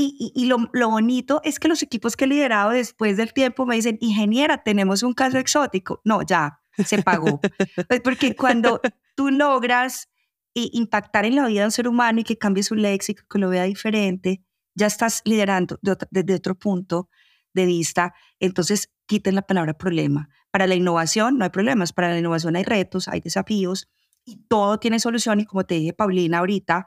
Y, 0.00 0.46
lo, 0.46 0.58
bonito 0.90 1.40
es 1.42 1.58
que 1.58 1.66
los 1.66 1.82
equipos 1.82 2.16
que 2.16 2.24
he 2.24 2.28
liderado 2.28 2.70
después 2.70 3.16
del 3.16 3.32
tiempo 3.32 3.66
me 3.66 3.74
dicen, 3.74 3.98
ingeniera, 4.00 4.62
tenemos 4.62 5.02
un 5.02 5.12
caso 5.12 5.38
exótico. 5.38 6.00
No, 6.04 6.22
ya, 6.22 6.60
se 6.84 7.02
pagó. 7.02 7.40
Pues, 7.88 8.00
porque 8.02 8.36
cuando 8.36 8.80
tú 9.16 9.30
logras 9.30 10.08
impactar 10.54 11.24
en 11.24 11.34
la 11.34 11.46
vida 11.46 11.60
de 11.60 11.66
un 11.66 11.72
ser 11.72 11.88
humano 11.88 12.20
y 12.20 12.24
que 12.24 12.38
cambie 12.38 12.62
su 12.62 12.76
léxico, 12.76 13.24
que 13.28 13.40
lo 13.40 13.48
vea 13.48 13.64
diferente, 13.64 14.40
ya 14.76 14.86
estás 14.86 15.20
liderando 15.24 15.80
desde 15.82 16.34
otro 16.34 16.54
punto 16.54 17.08
de 17.52 17.66
vista. 17.66 18.14
Entonces, 18.38 18.92
quiten 19.06 19.34
la 19.34 19.42
palabra 19.42 19.74
problema. 19.74 20.28
Para 20.52 20.68
la 20.68 20.76
innovación 20.76 21.38
no 21.38 21.44
hay 21.44 21.50
problemas, 21.50 21.92
para 21.92 22.10
la 22.10 22.18
innovación 22.20 22.54
hay 22.54 22.62
retos, 22.62 23.08
hay 23.08 23.20
desafíos 23.20 23.88
y 24.24 24.44
todo 24.48 24.78
tiene 24.78 25.00
solución. 25.00 25.40
Y 25.40 25.44
como 25.44 25.64
te 25.64 25.74
dije, 25.74 25.92
Paulina, 25.92 26.38
ahorita, 26.38 26.86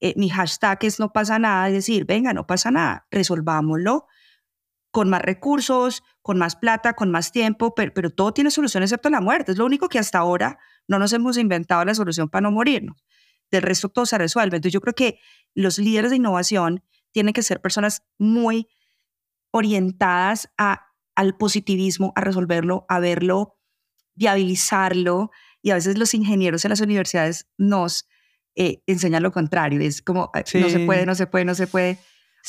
eh, 0.00 0.14
mi 0.16 0.30
hashtag 0.30 0.78
es 0.82 0.98
no 0.98 1.12
pasa 1.12 1.38
nada, 1.38 1.68
es 1.68 1.74
decir, 1.74 2.04
venga, 2.06 2.32
no 2.32 2.46
pasa 2.46 2.70
nada, 2.70 3.06
resolvámoslo 3.10 4.06
con 4.90 5.08
más 5.08 5.22
recursos, 5.22 6.02
con 6.22 6.38
más 6.38 6.56
plata, 6.56 6.94
con 6.94 7.10
más 7.10 7.32
tiempo, 7.32 7.74
pero, 7.74 7.92
pero 7.94 8.10
todo 8.10 8.32
tiene 8.32 8.50
solución 8.50 8.82
excepto 8.82 9.08
la 9.08 9.20
muerte. 9.20 9.52
Es 9.52 9.58
lo 9.58 9.64
único 9.66 9.88
que 9.88 9.98
hasta 9.98 10.18
ahora 10.18 10.58
no 10.88 10.98
nos 10.98 11.12
hemos 11.12 11.38
inventado 11.38 11.84
la 11.84 11.94
solución 11.94 12.28
para 12.28 12.42
no 12.42 12.50
morirnos. 12.50 13.04
del 13.50 13.62
resto 13.62 13.88
todo 13.88 14.06
se 14.06 14.18
resuelve. 14.18 14.56
Entonces 14.56 14.72
yo 14.72 14.80
creo 14.80 14.94
que 14.94 15.18
los 15.54 15.78
líderes 15.78 16.10
de 16.10 16.16
innovación 16.16 16.84
tienen 17.12 17.32
que 17.34 17.42
ser 17.42 17.60
personas 17.60 18.02
muy 18.18 18.68
orientadas 19.50 20.50
a, 20.56 20.86
al 21.16 21.36
positivismo, 21.36 22.12
a 22.14 22.20
resolverlo, 22.20 22.86
a 22.88 23.00
verlo, 23.00 23.56
viabilizarlo. 24.14 25.30
Y 25.62 25.70
a 25.70 25.74
veces 25.74 25.98
los 25.98 26.14
ingenieros 26.14 26.64
en 26.64 26.70
las 26.70 26.80
universidades 26.80 27.48
nos 27.58 28.08
eh, 28.54 28.82
enseñan 28.86 29.22
lo 29.22 29.32
contrario. 29.32 29.80
Es 29.80 30.02
como, 30.02 30.30
no 30.34 30.68
se 30.68 30.80
puede, 30.80 31.06
no 31.06 31.14
se 31.14 31.26
puede, 31.26 31.44
no 31.44 31.54
se 31.54 31.66
puede. 31.66 31.98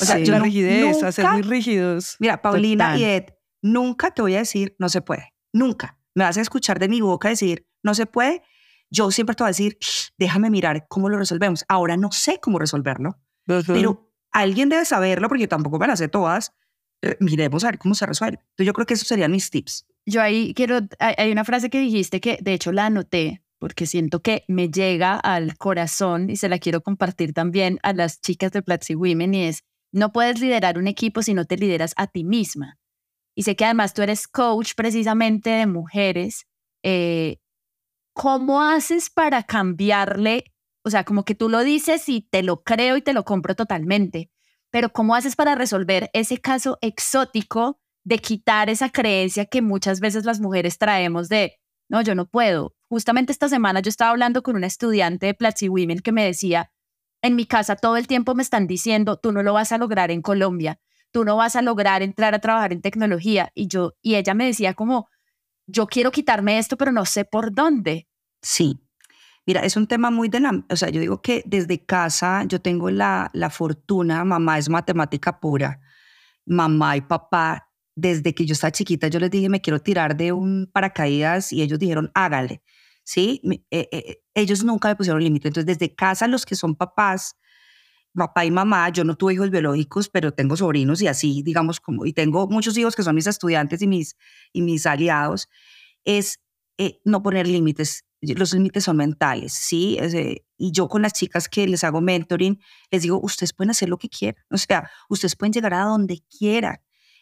O 0.00 0.04
sea, 0.04 0.18
yo 0.18 0.32
la 0.32 0.38
rigidez, 0.40 1.02
a 1.02 1.12
ser 1.12 1.28
muy 1.28 1.42
rígidos. 1.42 2.16
Mira, 2.18 2.40
Paulina 2.40 2.96
y 2.96 3.04
Ed, 3.04 3.24
nunca 3.60 4.10
te 4.10 4.22
voy 4.22 4.34
a 4.34 4.38
decir 4.38 4.74
no 4.78 4.88
se 4.88 5.02
puede. 5.02 5.34
Nunca. 5.52 5.98
Me 6.14 6.24
vas 6.24 6.36
a 6.36 6.40
escuchar 6.40 6.78
de 6.78 6.88
mi 6.88 7.00
boca 7.00 7.28
decir 7.28 7.66
no 7.82 7.94
se 7.94 8.06
puede. 8.06 8.42
Yo 8.90 9.10
siempre 9.10 9.34
te 9.34 9.42
voy 9.42 9.48
a 9.48 9.50
decir, 9.52 9.78
déjame 10.18 10.50
mirar 10.50 10.86
cómo 10.88 11.08
lo 11.08 11.18
resolvemos. 11.18 11.64
Ahora 11.68 11.96
no 11.96 12.12
sé 12.12 12.38
cómo 12.40 12.58
resolverlo, 12.58 13.18
pero 13.66 14.12
alguien 14.32 14.68
debe 14.68 14.84
saberlo 14.84 15.28
porque 15.28 15.48
tampoco 15.48 15.78
me 15.78 15.86
las 15.86 15.98
sé 15.98 16.08
todas. 16.08 16.52
Miremos 17.18 17.64
a 17.64 17.68
ver 17.68 17.78
cómo 17.78 17.94
se 17.94 18.06
resuelve. 18.06 18.38
Entonces 18.40 18.66
yo 18.66 18.72
creo 18.74 18.86
que 18.86 18.94
esos 18.94 19.08
serían 19.08 19.32
mis 19.32 19.50
tips. 19.50 19.86
Yo 20.04 20.20
ahí 20.20 20.52
quiero, 20.54 20.80
hay 20.98 21.32
una 21.32 21.44
frase 21.44 21.70
que 21.70 21.80
dijiste 21.80 22.20
que 22.20 22.38
de 22.40 22.52
hecho 22.52 22.70
la 22.70 22.86
anoté 22.86 23.41
porque 23.62 23.86
siento 23.86 24.22
que 24.22 24.44
me 24.48 24.70
llega 24.70 25.14
al 25.14 25.56
corazón 25.56 26.30
y 26.30 26.34
se 26.34 26.48
la 26.48 26.58
quiero 26.58 26.80
compartir 26.80 27.32
también 27.32 27.78
a 27.84 27.92
las 27.92 28.20
chicas 28.20 28.50
de 28.50 28.60
Platzi 28.60 28.96
Women 28.96 29.34
y 29.34 29.44
es, 29.44 29.62
no 29.92 30.10
puedes 30.10 30.40
liderar 30.40 30.78
un 30.78 30.88
equipo 30.88 31.22
si 31.22 31.32
no 31.32 31.44
te 31.44 31.56
lideras 31.56 31.94
a 31.96 32.08
ti 32.08 32.24
misma. 32.24 32.80
Y 33.36 33.44
sé 33.44 33.54
que 33.54 33.64
además 33.64 33.94
tú 33.94 34.02
eres 34.02 34.26
coach 34.26 34.72
precisamente 34.74 35.50
de 35.50 35.68
mujeres. 35.68 36.44
Eh, 36.82 37.36
¿Cómo 38.14 38.62
haces 38.62 39.10
para 39.10 39.44
cambiarle? 39.44 40.42
O 40.82 40.90
sea, 40.90 41.04
como 41.04 41.24
que 41.24 41.36
tú 41.36 41.48
lo 41.48 41.62
dices 41.62 42.08
y 42.08 42.22
te 42.22 42.42
lo 42.42 42.64
creo 42.64 42.96
y 42.96 43.02
te 43.02 43.12
lo 43.12 43.24
compro 43.24 43.54
totalmente, 43.54 44.28
pero 44.72 44.92
¿cómo 44.92 45.14
haces 45.14 45.36
para 45.36 45.54
resolver 45.54 46.10
ese 46.14 46.38
caso 46.38 46.78
exótico 46.80 47.78
de 48.02 48.18
quitar 48.18 48.70
esa 48.70 48.90
creencia 48.90 49.44
que 49.46 49.62
muchas 49.62 50.00
veces 50.00 50.24
las 50.24 50.40
mujeres 50.40 50.78
traemos 50.78 51.28
de, 51.28 51.60
no, 51.88 52.02
yo 52.02 52.16
no 52.16 52.26
puedo? 52.26 52.74
Justamente 52.92 53.32
esta 53.32 53.48
semana 53.48 53.80
yo 53.80 53.88
estaba 53.88 54.10
hablando 54.10 54.42
con 54.42 54.54
una 54.54 54.66
estudiante 54.66 55.24
de 55.24 55.32
Platzi 55.32 55.66
Women 55.70 56.00
que 56.00 56.12
me 56.12 56.26
decía, 56.26 56.70
en 57.22 57.36
mi 57.36 57.46
casa 57.46 57.74
todo 57.74 57.96
el 57.96 58.06
tiempo 58.06 58.34
me 58.34 58.42
están 58.42 58.66
diciendo, 58.66 59.16
tú 59.16 59.32
no 59.32 59.42
lo 59.42 59.54
vas 59.54 59.72
a 59.72 59.78
lograr 59.78 60.10
en 60.10 60.20
Colombia, 60.20 60.78
tú 61.10 61.24
no 61.24 61.36
vas 61.36 61.56
a 61.56 61.62
lograr 61.62 62.02
entrar 62.02 62.34
a 62.34 62.40
trabajar 62.40 62.70
en 62.70 62.82
tecnología. 62.82 63.50
Y 63.54 63.66
yo, 63.66 63.94
y 64.02 64.16
ella 64.16 64.34
me 64.34 64.44
decía 64.44 64.74
como, 64.74 65.08
yo 65.66 65.86
quiero 65.86 66.10
quitarme 66.10 66.58
esto, 66.58 66.76
pero 66.76 66.92
no 66.92 67.06
sé 67.06 67.24
por 67.24 67.54
dónde. 67.54 68.08
Sí. 68.42 68.78
Mira, 69.46 69.62
es 69.62 69.78
un 69.78 69.86
tema 69.86 70.10
muy 70.10 70.28
de 70.28 70.40
la, 70.40 70.62
o 70.68 70.76
sea, 70.76 70.90
yo 70.90 71.00
digo 71.00 71.22
que 71.22 71.42
desde 71.46 71.86
casa 71.86 72.44
yo 72.44 72.60
tengo 72.60 72.90
la, 72.90 73.30
la 73.32 73.48
fortuna, 73.48 74.22
mamá 74.22 74.58
es 74.58 74.68
matemática 74.68 75.40
pura, 75.40 75.80
mamá 76.44 76.98
y 76.98 77.00
papá, 77.00 77.70
desde 77.94 78.34
que 78.34 78.44
yo 78.44 78.52
estaba 78.52 78.70
chiquita, 78.70 79.08
yo 79.08 79.18
les 79.18 79.30
dije, 79.30 79.48
me 79.48 79.62
quiero 79.62 79.80
tirar 79.80 80.14
de 80.14 80.32
un 80.32 80.68
paracaídas 80.70 81.54
y 81.54 81.62
ellos 81.62 81.78
dijeron, 81.78 82.10
hágale, 82.14 82.62
¿sí? 83.04 83.40
Eh, 83.70 83.88
eh, 83.90 84.22
ellos 84.34 84.64
nunca 84.64 84.88
me 84.88 84.96
pusieron 84.96 85.22
límite. 85.22 85.48
Entonces, 85.48 85.78
desde 85.78 85.94
casa, 85.94 86.28
los 86.28 86.46
que 86.46 86.54
son 86.54 86.74
papás, 86.74 87.36
papá 88.14 88.44
y 88.44 88.50
mamá, 88.50 88.88
yo 88.90 89.04
no 89.04 89.16
tuve 89.16 89.34
hijos 89.34 89.50
biológicos, 89.50 90.08
pero 90.08 90.32
tengo 90.32 90.56
sobrinos 90.56 91.00
y 91.02 91.08
así, 91.08 91.42
digamos, 91.42 91.80
como, 91.80 92.06
y 92.06 92.12
tengo 92.12 92.46
muchos 92.48 92.76
hijos 92.76 92.94
que 92.94 93.02
son 93.02 93.14
mis 93.14 93.26
estudiantes 93.26 93.82
y 93.82 93.86
mis, 93.86 94.16
y 94.52 94.62
mis 94.62 94.86
aliados, 94.86 95.48
es 96.04 96.40
eh, 96.78 97.00
no 97.04 97.22
poner 97.22 97.46
límites. 97.46 98.04
Los 98.20 98.54
límites 98.54 98.84
son 98.84 98.98
mentales, 98.98 99.52
¿sí? 99.52 99.98
y 100.56 100.70
yo 100.70 100.88
con 100.88 101.02
las 101.02 101.12
chicas 101.12 101.48
que 101.48 101.66
les 101.66 101.82
hago 101.82 102.00
mentoring, 102.00 102.60
les 102.92 103.02
digo, 103.02 103.18
ustedes 103.20 103.52
pueden 103.52 103.70
hacer 103.70 103.88
lo 103.88 103.98
que 103.98 104.08
quieran, 104.08 104.44
o 104.48 104.58
sea, 104.58 104.88
ustedes 105.08 105.34
pueden 105.34 105.52
llegar 105.52 105.74
a 105.74 105.86
donde 105.86 106.20
quieran. 106.38 106.76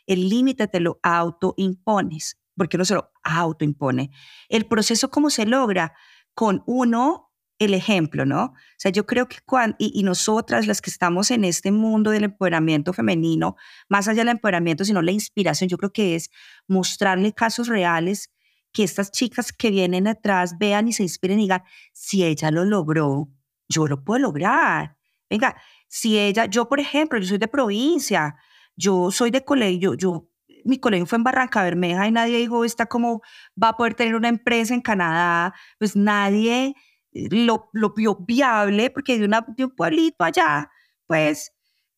El 0.07 0.29
límite 0.29 0.69
te 0.69 0.79
lo 0.79 1.01
autoimpones, 1.03 2.37
porque 2.57 2.78
no 2.78 2.85
se 2.85 2.95
lo 2.95 3.11
autoimpone. 3.23 4.11
El 4.49 4.66
proceso, 4.66 5.11
¿cómo 5.11 5.30
se 5.30 5.47
logra? 5.47 5.95
Con 6.35 6.62
uno 6.66 7.30
el 7.61 7.75
ejemplo, 7.75 8.25
¿no? 8.25 8.45
O 8.45 8.54
sea, 8.78 8.90
yo 8.90 9.04
creo 9.04 9.28
que 9.28 9.37
cuando, 9.45 9.76
y, 9.78 10.02
nosotras 10.02 10.66
las 10.66 10.80
que 10.80 10.90
estamos 10.90 11.30
en 11.30 11.45
este 11.45 11.70
mundo 11.70 12.11
del 12.11 12.25
empoderamiento 12.25 12.94
femenino, 12.94 13.55
más 13.88 14.09
allá 14.09 14.22
del 14.22 14.31
empoderamiento, 14.31 14.85
sino 14.85 15.03
la 15.03 15.12
inspiración, 15.12 15.68
yo 15.68 15.77
creo 15.77 15.92
que 15.92 16.14
es 16.14 16.31
mostrarle 16.66 17.35
casos 17.35 17.68
reales 17.68 18.33
que 18.72 18.83
estas 18.83 19.11
chicas 19.11 19.53
que 19.53 19.70
vienen 19.70 20.07
atrás 20.07 20.57
vean 20.59 20.88
y 20.88 20.94
se 20.94 21.03
inspiren 21.03 21.38
y 21.38 21.42
digan, 21.42 21.62
si 21.92 22.25
ella 22.25 22.51
lo 22.51 22.64
logró, 22.64 23.29
yo 23.68 23.87
lo 23.87 24.05
puedo 24.05 24.20
lograr. 24.20 24.96
Venga, 25.29 25.61
si 25.87 26.18
ella, 26.18 26.46
yo 26.46 26.66
por 26.66 26.81
ejemplo, 26.81 27.18
yo 27.18 27.27
soy 27.27 27.38
de 27.38 27.48
provincia, 27.48 28.37
yo 28.75 29.11
soy 29.11 29.31
de 29.31 29.44
colegio, 29.44 29.94
yo, 29.94 30.30
mi 30.64 30.79
colegio 30.79 31.07
fue 31.07 31.18
en 31.18 31.25
Barranca 31.25 31.62
Bermeja 31.62 32.07
y 32.07 32.12
nadie 32.12 32.38
dijo, 32.38 32.64
está 32.64 32.87
como 32.87 33.23
va 33.62 33.70
a 33.70 33.77
poder 33.77 33.94
tener 33.94 34.14
una 34.14 34.29
empresa 34.29 34.75
en 34.75 34.81
Canadá, 34.81 35.55
pues 35.79 35.96
nadie 35.96 36.75
lo, 37.12 37.70
lo 37.73 37.92
vio 37.94 38.16
viable, 38.16 38.90
porque 38.90 39.18
de, 39.18 39.25
una, 39.25 39.44
de 39.57 39.64
un 39.64 39.70
pueblito 39.70 40.25
allá, 40.25 40.70
pues, 41.07 41.53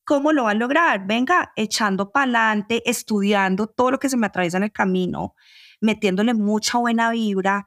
¿cómo 0.05 0.33
lo 0.33 0.45
va 0.45 0.51
a 0.51 0.55
lograr? 0.55 1.07
Venga, 1.07 1.53
echando 1.57 2.11
para 2.11 2.25
adelante, 2.25 2.83
estudiando 2.89 3.67
todo 3.67 3.93
lo 3.93 3.99
que 3.99 4.09
se 4.09 4.17
me 4.17 4.27
atraviesa 4.27 4.57
en 4.57 4.65
el 4.65 4.73
camino, 4.73 5.35
metiéndole 5.81 6.35
mucha 6.35 6.79
buena 6.79 7.11
vibra, 7.11 7.67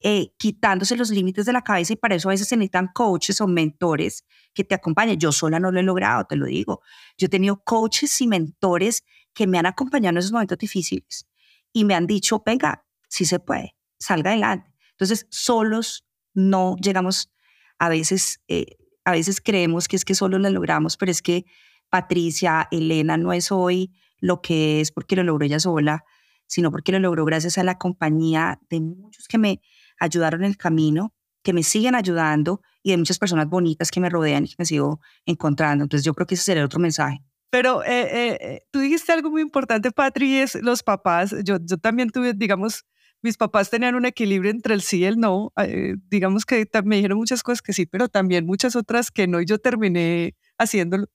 eh, 0.00 0.34
quitándose 0.36 0.94
los 0.96 1.10
límites 1.10 1.46
de 1.46 1.52
la 1.52 1.62
cabeza 1.62 1.94
y 1.94 1.96
para 1.96 2.14
eso 2.14 2.28
a 2.28 2.32
veces 2.32 2.46
se 2.48 2.56
necesitan 2.56 2.90
coaches 2.92 3.40
o 3.40 3.46
mentores 3.46 4.24
que 4.52 4.62
te 4.62 4.74
acompañen. 4.74 5.18
Yo 5.18 5.32
sola 5.32 5.58
no 5.58 5.72
lo 5.72 5.80
he 5.80 5.82
logrado, 5.82 6.24
te 6.26 6.36
lo 6.36 6.46
digo. 6.46 6.82
Yo 7.16 7.26
he 7.26 7.28
tenido 7.28 7.62
coaches 7.64 8.20
y 8.20 8.26
mentores 8.28 9.04
que 9.36 9.46
me 9.46 9.58
han 9.58 9.66
acompañado 9.66 10.12
en 10.12 10.18
esos 10.18 10.32
momentos 10.32 10.58
difíciles 10.58 11.28
y 11.72 11.84
me 11.84 11.94
han 11.94 12.06
dicho, 12.06 12.42
venga, 12.44 12.86
si 13.06 13.26
se 13.26 13.38
puede, 13.38 13.76
salga 13.98 14.30
adelante. 14.30 14.72
Entonces, 14.92 15.26
solos 15.30 16.06
no 16.32 16.74
llegamos, 16.80 17.30
a 17.78 17.90
veces, 17.90 18.40
eh, 18.48 18.78
a 19.04 19.12
veces 19.12 19.42
creemos 19.42 19.88
que 19.88 19.96
es 19.96 20.06
que 20.06 20.14
solo 20.14 20.38
lo 20.38 20.48
logramos, 20.48 20.96
pero 20.96 21.12
es 21.12 21.20
que 21.20 21.44
Patricia, 21.90 22.66
Elena 22.70 23.18
no 23.18 23.34
es 23.34 23.52
hoy 23.52 23.92
lo 24.20 24.40
que 24.40 24.80
es 24.80 24.90
porque 24.90 25.16
lo 25.16 25.22
logró 25.22 25.44
ella 25.44 25.60
sola, 25.60 26.04
sino 26.46 26.70
porque 26.70 26.90
lo 26.92 26.98
logró 26.98 27.26
gracias 27.26 27.58
a 27.58 27.62
la 27.62 27.76
compañía 27.76 28.58
de 28.70 28.80
muchos 28.80 29.28
que 29.28 29.36
me 29.36 29.60
ayudaron 30.00 30.44
en 30.44 30.50
el 30.50 30.56
camino, 30.56 31.14
que 31.42 31.52
me 31.52 31.62
siguen 31.62 31.94
ayudando 31.94 32.62
y 32.82 32.92
de 32.92 32.96
muchas 32.96 33.18
personas 33.18 33.50
bonitas 33.50 33.90
que 33.90 34.00
me 34.00 34.08
rodean 34.08 34.44
y 34.44 34.48
que 34.48 34.56
me 34.58 34.64
sigo 34.64 35.00
encontrando. 35.26 35.84
Entonces 35.84 36.06
yo 36.06 36.14
creo 36.14 36.26
que 36.26 36.36
ese 36.36 36.44
sería 36.44 36.64
otro 36.64 36.80
mensaje. 36.80 37.22
Pero 37.50 37.84
eh, 37.84 38.38
eh, 38.40 38.60
tú 38.70 38.80
dijiste 38.80 39.12
algo 39.12 39.30
muy 39.30 39.42
importante, 39.42 39.90
Patri, 39.92 40.38
es 40.38 40.54
los 40.56 40.82
papás. 40.82 41.34
Yo, 41.44 41.58
yo 41.62 41.78
también 41.78 42.10
tuve, 42.10 42.34
digamos, 42.34 42.84
mis 43.22 43.36
papás 43.36 43.70
tenían 43.70 43.94
un 43.94 44.06
equilibrio 44.06 44.50
entre 44.50 44.74
el 44.74 44.82
sí 44.82 44.98
y 45.00 45.04
el 45.04 45.18
no. 45.18 45.52
Eh, 45.56 45.94
digamos 46.08 46.44
que 46.46 46.66
me 46.84 46.96
dijeron 46.96 47.18
muchas 47.18 47.42
cosas 47.42 47.62
que 47.62 47.72
sí, 47.72 47.86
pero 47.86 48.08
también 48.08 48.46
muchas 48.46 48.76
otras 48.76 49.10
que 49.10 49.26
no 49.26 49.40
y 49.40 49.46
yo 49.46 49.58
terminé 49.58 50.34
haciéndolo. 50.58 51.06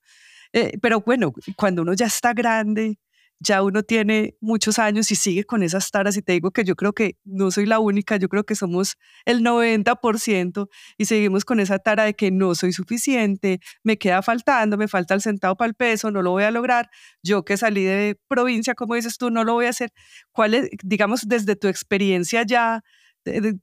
Eh, 0.54 0.78
pero 0.82 1.02
bueno, 1.02 1.34
cuando 1.56 1.84
uno 1.84 1.94
ya 1.94 2.08
está 2.08 2.34
grande, 2.34 3.00
ya 3.42 3.64
uno 3.64 3.82
tiene 3.82 4.36
muchos 4.40 4.78
años 4.78 5.12
y 5.12 5.16
sigue 5.16 5.44
con 5.46 5.64
esas 5.64 5.90
taras 5.90 6.16
y 6.16 6.22
te 6.22 6.34
digo 6.34 6.52
que 6.52 6.64
yo 6.64 6.76
creo 6.76 6.94
que 6.94 7.18
no 7.26 7.50
soy 7.50 7.66
la 7.66 7.80
única, 7.80 8.18
yo 8.18 8.30
creo 8.30 8.44
que 8.44 8.54
somos 8.56 8.98
el 9.26 9.42
90% 9.42 10.70
y 10.98 11.06
seguimos 11.06 11.44
con 11.44 11.60
esa 11.60 11.80
tara 11.80 12.04
de 12.04 12.14
que 12.14 12.30
no 12.30 12.54
soy 12.54 12.72
suficiente, 12.72 13.60
me 13.84 13.98
queda 13.98 14.22
faltando, 14.22 14.78
me 14.78 14.88
falta 14.88 15.16
el 15.16 15.22
centavo 15.22 15.56
para 15.56 15.70
el 15.70 15.74
peso, 15.74 16.12
no 16.12 16.22
lo 16.22 16.32
voy 16.32 16.44
a 16.44 16.52
lograr, 16.52 16.90
yo 17.24 17.44
que 17.44 17.58
salí 17.58 17.84
de 17.84 18.20
provincia, 18.28 18.76
como 18.76 18.94
dices 18.94 19.18
tú, 19.18 19.32
no 19.32 19.44
lo 19.44 19.54
voy 19.54 19.66
a 19.66 19.70
hacer. 19.70 19.92
¿Cuál 20.32 20.54
es, 20.54 20.70
digamos, 20.84 21.28
desde 21.28 21.56
tu 21.56 21.68
experiencia 21.68 22.44
ya? 22.44 22.84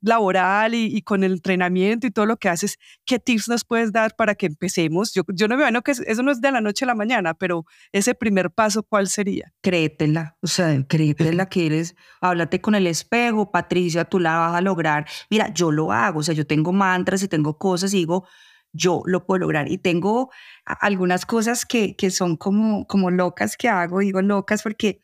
Laboral 0.01 0.75
y, 0.75 1.03
con 1.03 1.25
el 1.25 1.33
entrenamiento 1.33 2.07
y 2.07 2.11
todo 2.11 2.27
lo 2.27 2.37
que 2.37 2.49
haces, 2.49 2.77
¿qué 3.05 3.19
tips 3.19 3.49
nos 3.49 3.65
puedes 3.65 3.93
dar 3.93 4.15
para 4.17 4.35
que 4.35 4.47
empecemos? 4.47 5.13
Yo, 5.13 5.23
yo 5.29 5.49
no 5.49 5.57
me 5.57 5.63
imagino 5.63 5.83
que 5.83 5.93
eso 5.93 6.23
no 6.23 6.31
es 6.31 6.41
de 6.41 6.53
la 6.53 6.61
noche 6.61 6.85
a 6.85 6.87
la 6.87 6.95
mañana, 6.95 7.35
pero 7.35 7.65
ese 7.93 8.15
primer 8.15 8.51
paso, 8.51 8.83
¿cuál 8.83 9.09
sería? 9.09 9.53
Créetela, 9.63 10.37
o 10.43 10.47
sea, 10.47 10.85
créetela 10.87 11.47
que 11.49 11.67
eres, 11.67 11.95
háblate 12.21 12.61
con 12.61 12.75
el 12.75 12.87
espejo, 12.87 13.51
Patricia, 13.51 14.05
tú 14.05 14.19
la 14.19 14.39
vas 14.39 14.55
a 14.55 14.61
lograr. 14.61 15.07
Mira, 15.31 15.53
yo 15.53 15.73
lo 15.73 15.93
hago, 15.93 16.21
o 16.21 16.23
sea, 16.23 16.35
yo 16.35 16.47
tengo 16.47 16.73
mantras 16.73 17.23
y 17.23 17.29
tengo 17.29 17.59
cosas 17.59 17.93
y 17.95 17.99
digo, 17.99 18.27
yo 18.73 19.03
lo 19.07 19.25
puedo 19.25 19.41
lograr. 19.41 19.71
Y 19.71 19.79
tengo 19.79 20.31
algunas 20.65 21.27
cosas 21.27 21.65
que, 21.67 21.97
que 21.97 22.11
son 22.11 22.37
como, 22.37 22.87
como 22.87 23.11
locas 23.11 23.57
que 23.57 23.69
hago, 23.69 24.01
digo 24.01 24.23
locas 24.23 24.63
porque 24.63 25.01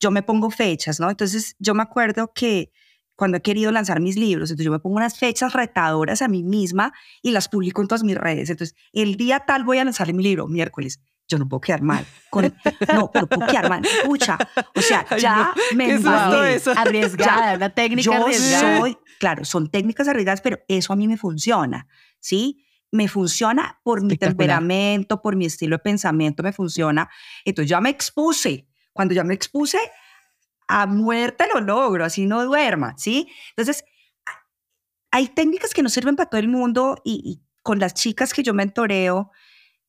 yo 0.00 0.10
me 0.10 0.22
pongo 0.22 0.50
fechas, 0.50 1.00
¿no? 1.00 1.10
Entonces, 1.10 1.56
yo 1.58 1.74
me 1.74 1.82
acuerdo 1.82 2.32
que 2.34 2.70
cuando 3.16 3.38
he 3.38 3.42
querido 3.42 3.72
lanzar 3.72 4.00
mis 4.00 4.16
libros. 4.16 4.50
Entonces 4.50 4.66
yo 4.66 4.70
me 4.70 4.78
pongo 4.78 4.96
unas 4.96 5.18
fechas 5.18 5.52
retadoras 5.52 6.22
a 6.22 6.28
mí 6.28 6.42
misma 6.42 6.92
y 7.22 7.32
las 7.32 7.48
publico 7.48 7.82
en 7.82 7.88
todas 7.88 8.04
mis 8.04 8.16
redes. 8.16 8.50
Entonces, 8.50 8.76
el 8.92 9.16
día 9.16 9.40
tal 9.40 9.64
voy 9.64 9.78
a 9.78 9.84
lanzar 9.84 10.12
mi 10.12 10.22
libro, 10.22 10.46
miércoles. 10.46 11.00
Yo 11.28 11.38
no 11.38 11.48
puedo 11.48 11.60
quedar 11.60 11.82
mal. 11.82 12.06
no, 12.94 13.10
pero 13.10 13.26
puedo 13.26 13.46
quedar 13.46 13.68
mal. 13.68 13.84
Escucha, 13.84 14.38
o 14.76 14.80
sea, 14.80 15.04
ya 15.18 15.52
me 15.74 15.94
embalé. 15.94 16.60
Arriesgada, 16.76 17.56
la 17.56 17.70
técnica 17.70 18.02
yo 18.02 18.12
arriesgada. 18.12 18.78
soy, 18.78 18.96
claro, 19.18 19.44
son 19.44 19.68
técnicas 19.68 20.06
arriesgadas, 20.06 20.40
pero 20.40 20.60
eso 20.68 20.92
a 20.92 20.96
mí 20.96 21.08
me 21.08 21.16
funciona, 21.16 21.88
¿sí? 22.20 22.62
me 22.92 23.08
funciona 23.08 23.80
por 23.82 24.02
mi 24.02 24.16
temperamento, 24.16 25.20
por 25.20 25.36
mi 25.36 25.46
estilo 25.46 25.76
de 25.76 25.82
pensamiento, 25.82 26.42
me 26.42 26.52
funciona. 26.52 27.08
Entonces 27.44 27.70
ya 27.70 27.80
me 27.80 27.90
expuse. 27.90 28.68
Cuando 28.92 29.12
ya 29.14 29.24
me 29.24 29.34
expuse, 29.34 29.78
a 30.68 30.86
muerte 30.86 31.46
lo 31.52 31.60
logro, 31.60 32.04
así 32.04 32.26
no 32.26 32.44
duerma, 32.44 32.94
¿sí? 32.96 33.28
Entonces, 33.50 33.84
hay 35.10 35.28
técnicas 35.28 35.72
que 35.72 35.82
no 35.82 35.88
sirven 35.88 36.16
para 36.16 36.28
todo 36.28 36.40
el 36.40 36.48
mundo 36.48 37.00
y, 37.04 37.42
con 37.62 37.78
las 37.78 37.94
chicas 37.94 38.32
que 38.32 38.42
yo 38.42 38.54
mentoreo 38.54 39.30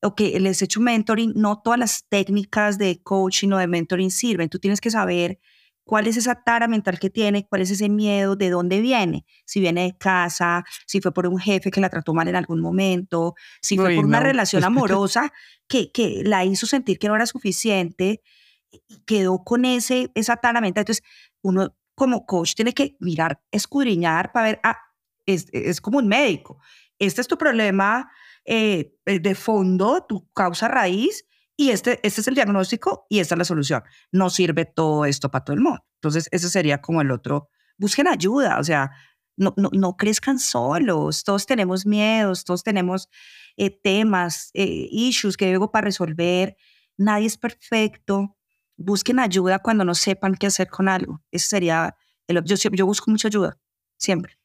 o 0.02 0.16
que 0.16 0.40
les 0.40 0.62
he 0.62 0.66
hecho 0.66 0.80
mentoring, 0.80 1.34
no 1.36 1.62
todas 1.62 1.80
las 1.80 2.08
técnicas 2.08 2.78
de 2.78 3.02
coaching 3.04 3.52
o 3.52 3.58
de 3.58 3.68
mentoring 3.68 4.12
sirven. 4.12 4.50
Tú 4.50 4.60
tienes 4.60 4.80
que 4.80 4.92
saber 4.92 5.40
cuál 5.84 6.08
es 6.08 6.18
esa 6.18 6.44
tara 6.44 6.68
mental 6.68 7.00
que 7.00 7.10
tiene, 7.10 7.48
cuál 7.48 7.62
es 7.62 7.72
ese 7.72 7.90
miedo, 7.90 8.36
de 8.36 8.50
dónde 8.50 8.82
viene, 8.82 9.26
si 9.46 9.60
viene 9.60 9.84
de 9.84 9.98
casa, 9.98 10.64
si 10.86 11.02
fue 11.02 11.14
por 11.14 11.28
un 11.28 11.40
jefe 11.40 11.72
que 11.72 11.82
la 11.82 11.90
trató 11.90 12.14
mal 12.14 12.28
en 12.28 12.36
algún 12.36 12.62
momento, 12.62 13.36
si 13.62 13.78
fue 13.78 13.96
por 13.96 14.06
una 14.06 14.20
relación 14.20 14.64
amorosa 14.66 15.34
que, 15.68 15.92
que 15.92 16.22
la 16.24 16.46
hizo 16.46 16.68
sentir 16.68 17.00
que 17.00 17.08
no 17.08 17.16
era 17.16 17.26
suficiente, 17.26 18.22
y 18.72 19.00
quedó 19.06 19.44
con 19.44 19.66
ese, 19.66 20.12
esa 20.16 20.38
tara 20.38 20.62
mental. 20.62 20.82
Entonces, 20.82 21.04
uno 21.42 21.76
como 21.96 22.26
coach 22.26 22.54
tiene 22.54 22.74
que 22.74 22.96
mirar, 23.00 23.42
escudriñar 23.52 24.32
para 24.32 24.48
ver, 24.48 24.60
ah, 24.64 24.78
es, 25.26 25.48
es 25.52 25.82
como 25.82 25.98
un 25.98 26.08
médico. 26.08 26.60
Este 27.00 27.22
es 27.22 27.28
tu 27.28 27.38
problema 27.38 28.10
eh, 28.46 28.94
de 29.06 29.36
fondo, 29.36 30.06
tu 30.08 30.30
causa 30.34 30.68
raíz, 30.68 31.26
y 31.60 31.72
este, 31.72 32.00
este 32.04 32.22
es 32.22 32.28
el 32.28 32.36
diagnóstico 32.36 33.08
y 33.10 33.20
esta 33.20 33.34
es 33.34 33.40
la 33.40 33.46
solución. 33.46 33.84
No 34.12 34.30
sirve 34.30 34.66
todo 34.66 35.06
esto 35.06 35.32
para 35.32 35.44
todo 35.44 35.56
el 35.56 35.62
mundo. 35.62 35.84
Entonces, 35.96 36.30
ese 36.32 36.50
sería 36.50 36.82
como 36.82 37.02
el 37.02 37.12
otro. 37.12 37.50
Busquen 37.78 38.08
ayuda, 38.08 38.60
o 38.60 38.64
sea, 38.64 38.92
no, 39.36 39.56
no, 39.58 39.70
no 39.74 39.98
crezcan 39.98 40.38
solos. 40.38 41.24
Todos 41.24 41.48
tenemos 41.48 41.88
miedos, 41.88 42.44
todos 42.44 42.64
tenemos 42.64 43.10
eh, 43.58 43.72
temas, 43.72 44.52
eh, 44.54 44.88
issues 44.92 45.36
que 45.36 45.48
debo 45.48 45.72
para 45.72 45.86
resolver. 45.86 46.56
Nadie 46.96 47.26
es 47.26 47.38
perfecto. 47.38 48.37
Busquen 48.78 49.20
ayuda 49.20 49.60
cuando 49.60 49.84
no 49.84 49.96
sepan 49.96 50.36
qué 50.36 50.48
hacer 50.48 50.70
con 50.70 50.88
algo. 50.88 51.22
Ese 51.32 51.48
sería 51.48 51.96
el. 52.28 52.44
Yo, 52.44 52.56
yo 52.56 52.86
busco 52.86 53.12
mucha 53.12 53.28
ayuda, 53.28 53.58
siempre 53.98 54.38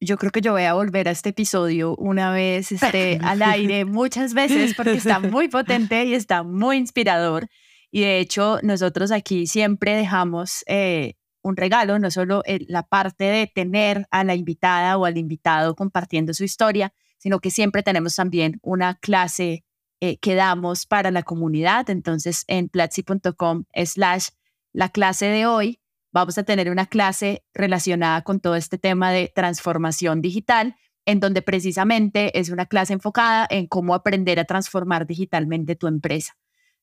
yo 0.00 0.16
creo 0.16 0.30
que 0.30 0.40
yo 0.40 0.52
voy 0.52 0.64
a 0.64 0.74
volver 0.74 1.08
a 1.08 1.10
este 1.10 1.30
episodio 1.30 1.94
una 1.96 2.30
vez 2.30 2.70
esté 2.72 3.18
al 3.22 3.42
aire 3.42 3.84
muchas 3.84 4.34
veces 4.34 4.74
porque 4.74 4.92
está 4.92 5.18
muy 5.18 5.48
potente 5.48 6.04
y 6.04 6.14
está 6.14 6.42
muy 6.42 6.76
inspirador. 6.76 7.48
Y 7.90 8.02
de 8.02 8.20
hecho, 8.20 8.58
nosotros 8.62 9.10
aquí 9.10 9.46
siempre 9.46 9.96
dejamos 9.96 10.62
eh, 10.66 11.14
un 11.42 11.56
regalo, 11.56 11.98
no 11.98 12.10
solo 12.10 12.42
la 12.68 12.82
parte 12.82 13.24
de 13.24 13.46
tener 13.46 14.06
a 14.10 14.24
la 14.24 14.34
invitada 14.34 14.98
o 14.98 15.04
al 15.04 15.16
invitado 15.16 15.74
compartiendo 15.74 16.34
su 16.34 16.44
historia, 16.44 16.92
sino 17.16 17.40
que 17.40 17.50
siempre 17.50 17.82
tenemos 17.82 18.14
también 18.14 18.58
una 18.62 18.94
clase 18.94 19.64
eh, 20.00 20.18
para 20.88 21.10
la 21.10 21.22
comunidad. 21.22 21.90
Entonces, 21.90 22.44
en 22.46 22.68
platzi.com 22.68 23.64
slash 23.84 24.28
la 24.72 24.90
clase 24.90 25.26
de 25.26 25.46
hoy, 25.46 25.80
vamos 26.12 26.38
a 26.38 26.42
tener 26.42 26.70
una 26.70 26.86
clase 26.86 27.44
relacionada 27.54 28.22
con 28.22 28.40
todo 28.40 28.56
este 28.56 28.78
tema 28.78 29.10
de 29.10 29.32
transformación 29.34 30.20
digital, 30.20 30.76
en 31.04 31.20
donde 31.20 31.42
precisamente 31.42 32.38
es 32.38 32.50
una 32.50 32.66
clase 32.66 32.92
enfocada 32.92 33.46
en 33.50 33.66
cómo 33.66 33.94
aprender 33.94 34.38
a 34.38 34.44
transformar 34.44 35.06
digitalmente 35.06 35.74
tu 35.74 35.86
empresa. 35.86 36.36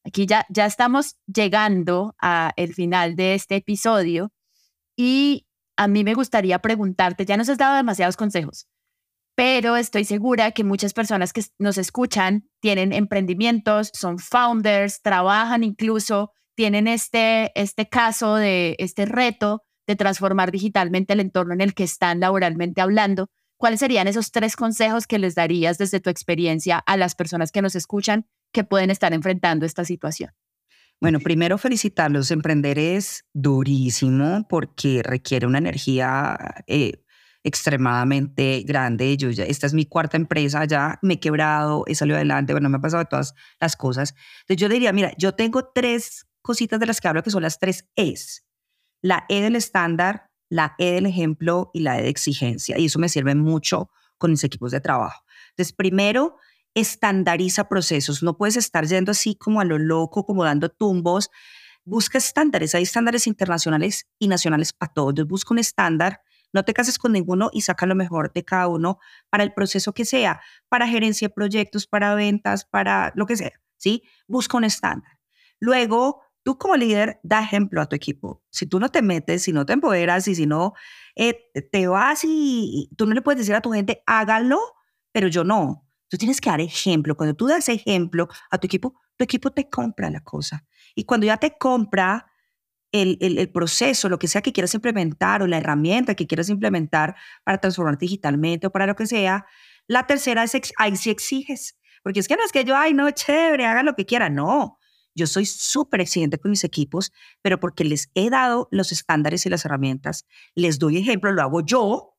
Aquí 0.04 0.26
ya, 0.26 0.46
ya 0.50 0.66
estamos 0.66 1.18
llegando 1.26 2.16
al 2.20 2.74
final 2.74 3.16
de 3.16 3.34
este 3.34 3.56
episodio 3.56 4.32
y 4.96 5.48
a 5.78 5.88
mí 5.88 6.04
me 6.04 6.14
gustaría 6.14 6.60
preguntarte, 6.60 7.26
ya 7.26 7.38
nos 7.38 7.50
has 7.50 7.58
dado 7.58 7.76
demasiados 7.76 8.16
consejos, 8.16 8.68
pero 9.36 9.76
estoy 9.76 10.06
segura 10.06 10.52
que 10.52 10.64
muchas 10.64 10.94
personas 10.94 11.34
que 11.34 11.44
nos 11.60 11.78
escuchan 11.78 12.50
tienen 12.62 12.94
emprendimientos, 12.94 13.92
son 13.94 14.18
founders, 14.18 15.02
trabajan 15.02 15.64
incluso 15.64 16.32
tienen 16.56 16.88
este, 16.88 17.52
este 17.60 17.88
caso 17.90 18.36
de 18.36 18.76
este 18.80 19.06
reto 19.06 19.64
de 19.88 19.96
transformar 19.96 20.52
digitalmente 20.52 21.14
el 21.14 21.20
entorno 21.20 21.54
en 21.54 21.62
el 21.62 21.74
que 21.74 21.84
están 21.84 22.20
laboralmente 22.20 22.82
hablando, 22.82 23.30
¿cuáles 23.58 23.82
serían 23.82 24.08
esos 24.08 24.32
tres 24.32 24.56
consejos 24.56 25.06
que 25.06 25.20
les 25.20 25.36
darías 25.36 25.78
desde 25.78 26.00
tu 26.00 26.10
experiencia 26.10 26.80
a 26.80 26.98
las 26.98 27.14
personas 27.14 27.52
que 27.52 27.62
nos 27.62 27.76
escuchan 27.76 28.26
que 28.52 28.64
pueden 28.64 28.90
estar 28.90 29.14
enfrentando 29.14 29.66
esta 29.66 29.86
situación? 29.86 30.32
Bueno, 31.02 31.20
primero 31.20 31.58
felicitarlos. 31.58 32.32
Emprender 32.32 32.80
es 32.80 33.26
durísimo 33.34 34.48
porque 34.48 35.02
requiere 35.04 35.46
una 35.46 35.58
energía 35.58 36.64
eh, 36.68 37.04
extremadamente 37.46 38.64
grande. 38.66 39.16
Yo 39.18 39.30
ya, 39.30 39.46
esta 39.46 39.68
es 39.68 39.74
mi 39.74 39.86
cuarta 39.86 40.18
empresa, 40.18 40.66
ya 40.66 41.00
me 41.02 41.14
he 41.14 41.20
quebrado, 41.20 41.84
he 41.88 41.96
salido 41.96 42.18
adelante, 42.18 42.54
bueno, 42.54 42.70
me 42.70 42.78
ha 42.78 42.82
pasado 42.82 43.06
todas 43.06 43.34
las 43.62 43.76
cosas. 43.76 44.16
Entonces 44.42 44.58
yo 44.58 44.68
diría, 44.68 44.92
mira, 44.92 45.14
yo 45.18 45.36
tengo 45.36 45.70
tres 45.74 46.28
cositas 46.42 46.80
de 46.80 46.88
las 46.88 47.00
que 47.00 47.08
hablo 47.08 47.24
que 47.24 47.30
son 47.30 47.44
las 47.44 47.60
tres 47.60 47.88
E's. 47.96 48.46
La 49.02 49.26
E 49.30 49.42
del 49.42 49.56
estándar, 49.56 50.32
la 50.50 50.76
E 50.80 50.94
del 50.94 51.06
ejemplo 51.06 51.70
y 51.72 51.82
la 51.82 52.00
E 52.00 52.04
de 52.04 52.10
exigencia. 52.10 52.80
Y 52.80 52.86
eso 52.86 52.98
me 52.98 53.10
sirve 53.10 53.36
mucho 53.36 53.90
con 54.18 54.32
mis 54.32 54.44
equipos 54.44 54.72
de 54.72 54.82
trabajo. 54.82 55.24
Entonces, 55.52 55.72
primero, 55.72 56.38
estandariza 56.74 57.70
procesos. 57.70 58.24
No 58.24 58.38
puedes 58.38 58.58
estar 58.58 58.88
yendo 58.88 59.12
así 59.12 59.36
como 59.36 59.62
a 59.62 59.66
lo 59.66 59.78
loco, 59.78 60.26
como 60.26 60.44
dando 60.44 60.70
tumbos. 60.70 61.30
Busca 61.84 62.18
estándares. 62.18 62.74
Hay 62.74 62.84
estándares 62.84 63.28
internacionales 63.28 64.08
y 64.18 64.28
nacionales 64.28 64.74
para 64.74 64.92
todos. 64.92 65.28
Busca 65.28 65.54
un 65.54 65.60
estándar. 65.60 66.22
No 66.56 66.64
te 66.64 66.74
cases 66.74 66.98
con 66.98 67.12
ninguno 67.12 67.50
y 67.52 67.62
saca 67.62 67.86
lo 67.86 67.96
mejor 67.96 68.32
de 68.32 68.46
cada 68.46 68.70
uno 68.70 68.98
para 69.30 69.44
el 69.44 69.54
proceso 69.54 69.94
que 69.94 70.06
sea, 70.06 70.40
para 70.70 70.88
gerencia 70.88 71.28
de 71.28 71.34
proyectos, 71.34 71.86
para 71.86 72.16
ventas, 72.16 72.64
para 72.64 73.12
lo 73.14 73.26
que 73.26 73.36
sea. 73.36 73.52
¿sí? 73.76 74.04
Busca 74.26 74.56
un 74.56 74.64
estándar. 74.64 75.20
Luego, 75.60 76.22
tú 76.44 76.58
como 76.58 76.78
líder 76.78 77.20
da 77.24 77.42
ejemplo 77.42 77.82
a 77.82 77.88
tu 77.88 77.98
equipo. 77.98 78.42
Si 78.52 78.68
tú 78.68 78.80
no 78.80 78.88
te 78.88 79.02
metes, 79.02 79.44
si 79.44 79.52
no 79.52 79.66
te 79.66 79.74
empoderas 79.74 80.30
y 80.30 80.36
si 80.36 80.46
no 80.46 80.76
eh, 81.18 81.52
te 81.74 81.88
vas 81.88 82.22
y, 82.24 82.90
tú 82.96 83.06
no 83.06 83.14
le 83.14 83.22
puedes 83.22 83.40
decir 83.40 83.54
a 83.54 83.62
tu 83.62 83.72
gente, 83.72 84.02
hágalo, 84.06 84.62
pero 85.12 85.28
yo 85.28 85.44
no. 85.44 85.86
Tú 86.08 86.16
tienes 86.18 86.40
que 86.40 86.50
dar 86.50 86.62
ejemplo. 86.62 87.18
Cuando 87.18 87.36
tú 87.36 87.48
das 87.48 87.68
ejemplo 87.68 88.30
a 88.50 88.58
tu 88.60 88.68
equipo, 88.68 88.94
tu 89.18 89.26
equipo 89.26 89.52
te 89.52 89.70
compra 89.70 90.10
la 90.10 90.22
cosa. 90.22 90.66
Y 90.96 91.04
cuando 91.04 91.26
ya 91.26 91.36
te 91.36 91.58
compra 91.58 92.28
el, 93.02 93.50
proceso, 93.52 94.10
lo 94.10 94.20
que 94.20 94.28
sea 94.28 94.42
que 94.42 94.54
quieras 94.54 94.74
implementar 94.74 95.42
o 95.42 95.48
la 95.48 95.58
herramienta 95.58 96.16
que 96.16 96.28
quieras 96.28 96.50
implementar 96.50 97.16
para 97.44 97.60
transformar 97.60 97.98
digitalmente 97.98 98.68
o 98.68 98.72
para 98.72 98.88
lo 98.88 98.96
que 98.96 99.08
sea, 99.08 99.46
la 99.88 100.08
tercera 100.08 100.44
es, 100.44 100.56
ahí 100.78 100.96
sí 100.96 101.10
exiges. 101.10 101.78
Porque 102.04 102.20
es 102.20 102.28
que 102.28 102.36
no 102.36 102.44
es 102.44 102.52
que 102.52 102.64
yo, 102.64 102.78
ay, 102.78 102.94
no, 102.94 103.10
chévere, 103.12 103.66
haga 103.66 103.84
lo 103.84 103.96
que 103.96 104.06
quiera. 104.06 104.30
No, 104.30 104.78
yo 105.16 105.28
soy 105.28 105.46
súper 105.46 106.02
exigente 106.02 106.38
con 106.38 106.52
mis 106.52 106.64
equipos, 106.64 107.12
pero 107.42 107.60
porque 107.60 107.84
les 107.84 108.12
he 108.16 108.30
dado 108.30 108.68
los 108.72 108.92
estándares 108.92 109.46
y 109.46 109.50
las 109.50 109.66
herramientas, 109.66 110.26
les 110.54 110.78
doy 110.78 110.98
ejemplo, 110.98 111.32
lo 111.32 111.42
hago 111.42 111.66
yo, 111.66 112.18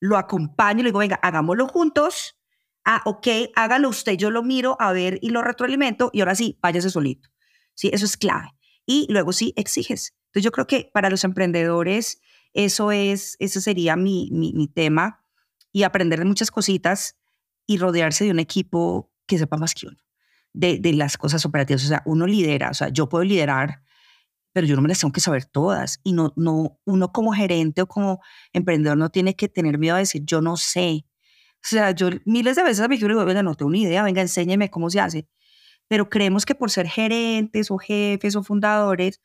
lo 0.00 0.16
acompaño, 0.16 0.82
le 0.82 0.88
digo, 0.88 0.98
venga, 0.98 1.16
hagámoslo 1.22 1.68
juntos. 1.68 2.36
Ah, 2.84 3.02
ok, 3.06 3.26
hágalo 3.56 3.88
usted, 3.88 4.14
yo 4.14 4.30
lo 4.30 4.42
miro 4.42 4.76
a 4.80 4.92
ver 4.92 5.18
y 5.22 5.30
lo 5.30 5.42
retroalimento 5.42 6.10
y 6.12 6.20
ahora 6.20 6.34
sí, 6.34 6.58
váyase 6.62 6.90
solito. 6.90 7.30
Sí, 7.74 7.90
eso 7.92 8.04
es 8.04 8.16
clave. 8.16 8.53
Y 8.86 9.06
luego 9.10 9.32
sí, 9.32 9.52
exiges. 9.56 10.14
Entonces 10.26 10.44
yo 10.44 10.52
creo 10.52 10.66
que 10.66 10.90
para 10.92 11.10
los 11.10 11.24
emprendedores 11.24 12.20
eso 12.52 12.92
es, 12.92 13.36
ese 13.38 13.60
sería 13.60 13.96
mi, 13.96 14.28
mi, 14.32 14.52
mi 14.52 14.68
tema 14.68 15.24
y 15.72 15.82
aprender 15.82 16.20
de 16.20 16.24
muchas 16.24 16.50
cositas 16.50 17.16
y 17.66 17.78
rodearse 17.78 18.24
de 18.24 18.30
un 18.30 18.38
equipo 18.38 19.10
que 19.26 19.38
sepa 19.38 19.56
más 19.56 19.74
que 19.74 19.88
uno 19.88 19.98
de, 20.54 20.92
las 20.94 21.18
cosas 21.18 21.44
operativas. 21.44 21.84
O 21.84 21.88
sea, 21.88 22.02
uno 22.06 22.26
lidera, 22.26 22.70
o 22.70 22.74
sea, 22.74 22.88
yo 22.88 23.08
puedo 23.08 23.24
liderar, 23.24 23.82
pero 24.52 24.66
yo 24.66 24.76
no 24.76 24.82
me 24.82 24.88
las 24.88 25.00
tengo 25.00 25.12
que 25.12 25.20
saber 25.20 25.44
todas. 25.44 26.00
Y 26.04 26.12
no, 26.12 26.32
no, 26.36 26.78
uno 26.84 27.12
como 27.12 27.32
gerente 27.32 27.82
o 27.82 27.88
como 27.88 28.20
emprendedor 28.52 28.96
no 28.96 29.10
tiene 29.10 29.34
que 29.34 29.48
tener 29.48 29.78
miedo 29.78 29.96
a 29.96 29.98
decir, 29.98 30.22
yo 30.24 30.40
no 30.40 30.56
sé. 30.56 31.04
O 31.56 31.66
sea, 31.66 31.90
yo 31.90 32.10
miles 32.24 32.56
de 32.56 32.62
veces 32.62 32.80
a 32.80 32.88
mi 32.88 32.96
jefe 32.96 33.08
digo, 33.08 33.24
venga, 33.24 33.42
no 33.42 33.54
tengo 33.54 33.70
ni 33.70 33.82
idea, 33.82 34.02
venga, 34.02 34.22
enséñeme 34.22 34.70
cómo 34.70 34.90
se 34.90 35.00
hace. 35.00 35.28
Pero 35.88 36.08
creemos 36.08 36.46
que 36.46 36.54
por 36.54 36.70
ser 36.70 36.86
gerentes 36.88 37.70
o 37.70 37.78
jefes 37.78 38.36
o 38.36 38.42
fundadores, 38.42 39.20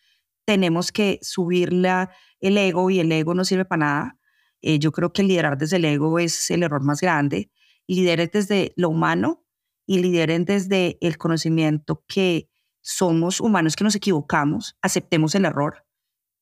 tenemos 0.46 0.92
que 0.92 1.20
subir 1.22 1.74
la, 1.74 2.12
el 2.40 2.58
ego 2.58 2.90
y 2.90 3.00
el 3.00 3.12
ego 3.12 3.34
no 3.34 3.46
sirve 3.46 3.66
para 3.66 3.80
nada. 3.80 4.20
Eh, 4.62 4.80
yo 4.80 4.92
creo 4.92 5.14
que 5.14 5.24
liderar 5.24 5.58
desde 5.58 5.78
el 5.78 5.86
ego 5.86 6.20
es 6.20 6.50
el 6.52 6.64
error 6.64 6.84
más 6.84 7.02
grande. 7.02 7.52
Liderar 7.88 8.30
desde 8.32 8.74
lo 8.76 8.90
humano 8.90 9.46
y 9.86 10.00
lideren 10.00 10.46
desde 10.46 10.98
el 11.02 11.18
conocimiento 11.18 12.04
que 12.08 12.50
somos 12.82 13.42
humanos, 13.42 13.76
que 13.76 13.84
nos 13.84 13.96
equivocamos, 13.96 14.78
aceptemos 14.82 15.36
el 15.36 15.46
error 15.46 15.86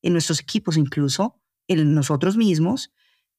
en 0.02 0.14
nuestros 0.14 0.40
equipos 0.40 0.78
incluso, 0.78 1.42
en 1.68 1.94
nosotros 1.94 2.38
mismos, 2.38 2.92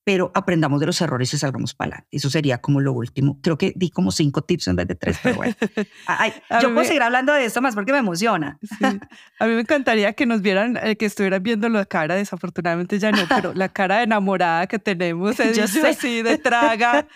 pero 0.04 0.30
aprendamos 0.34 0.80
de 0.80 0.86
los 0.86 1.00
errores 1.00 1.32
y 1.34 1.38
salgamos 1.38 1.74
para 1.74 1.88
adelante. 1.88 2.08
Eso 2.12 2.30
sería 2.30 2.58
como 2.58 2.80
lo 2.80 2.92
último. 2.92 3.38
Creo 3.42 3.58
que 3.58 3.72
di 3.76 3.90
como 3.90 4.10
cinco 4.10 4.42
tips 4.42 4.68
en 4.68 4.76
vez 4.76 4.88
de 4.88 4.94
tres, 4.94 5.18
pero 5.22 5.36
bueno. 5.36 5.54
yo 6.62 6.72
puedo 6.72 6.84
seguir 6.84 7.02
hablando 7.02 7.32
de 7.32 7.44
esto 7.44 7.60
más 7.60 7.74
porque 7.74 7.92
me 7.92 7.98
emociona. 7.98 8.58
A 9.38 9.46
mí 9.46 9.54
me 9.54 9.60
encantaría 9.60 10.12
que 10.14 10.24
nos 10.24 10.40
vieran, 10.40 10.78
eh, 10.82 10.96
que 10.96 11.06
estuvieran 11.06 11.42
viendo 11.42 11.68
la 11.68 11.84
cara, 11.84 12.14
desafortunadamente 12.14 12.98
ya 12.98 13.10
no, 13.10 13.18
pero 13.28 13.52
la 13.54 13.68
cara 13.68 13.98
de 13.98 14.04
enamorada 14.04 14.66
que 14.66 14.78
tenemos, 14.78 15.36
yo 15.54 15.64
así 15.64 16.22
de 16.22 16.38
traga. 16.38 17.06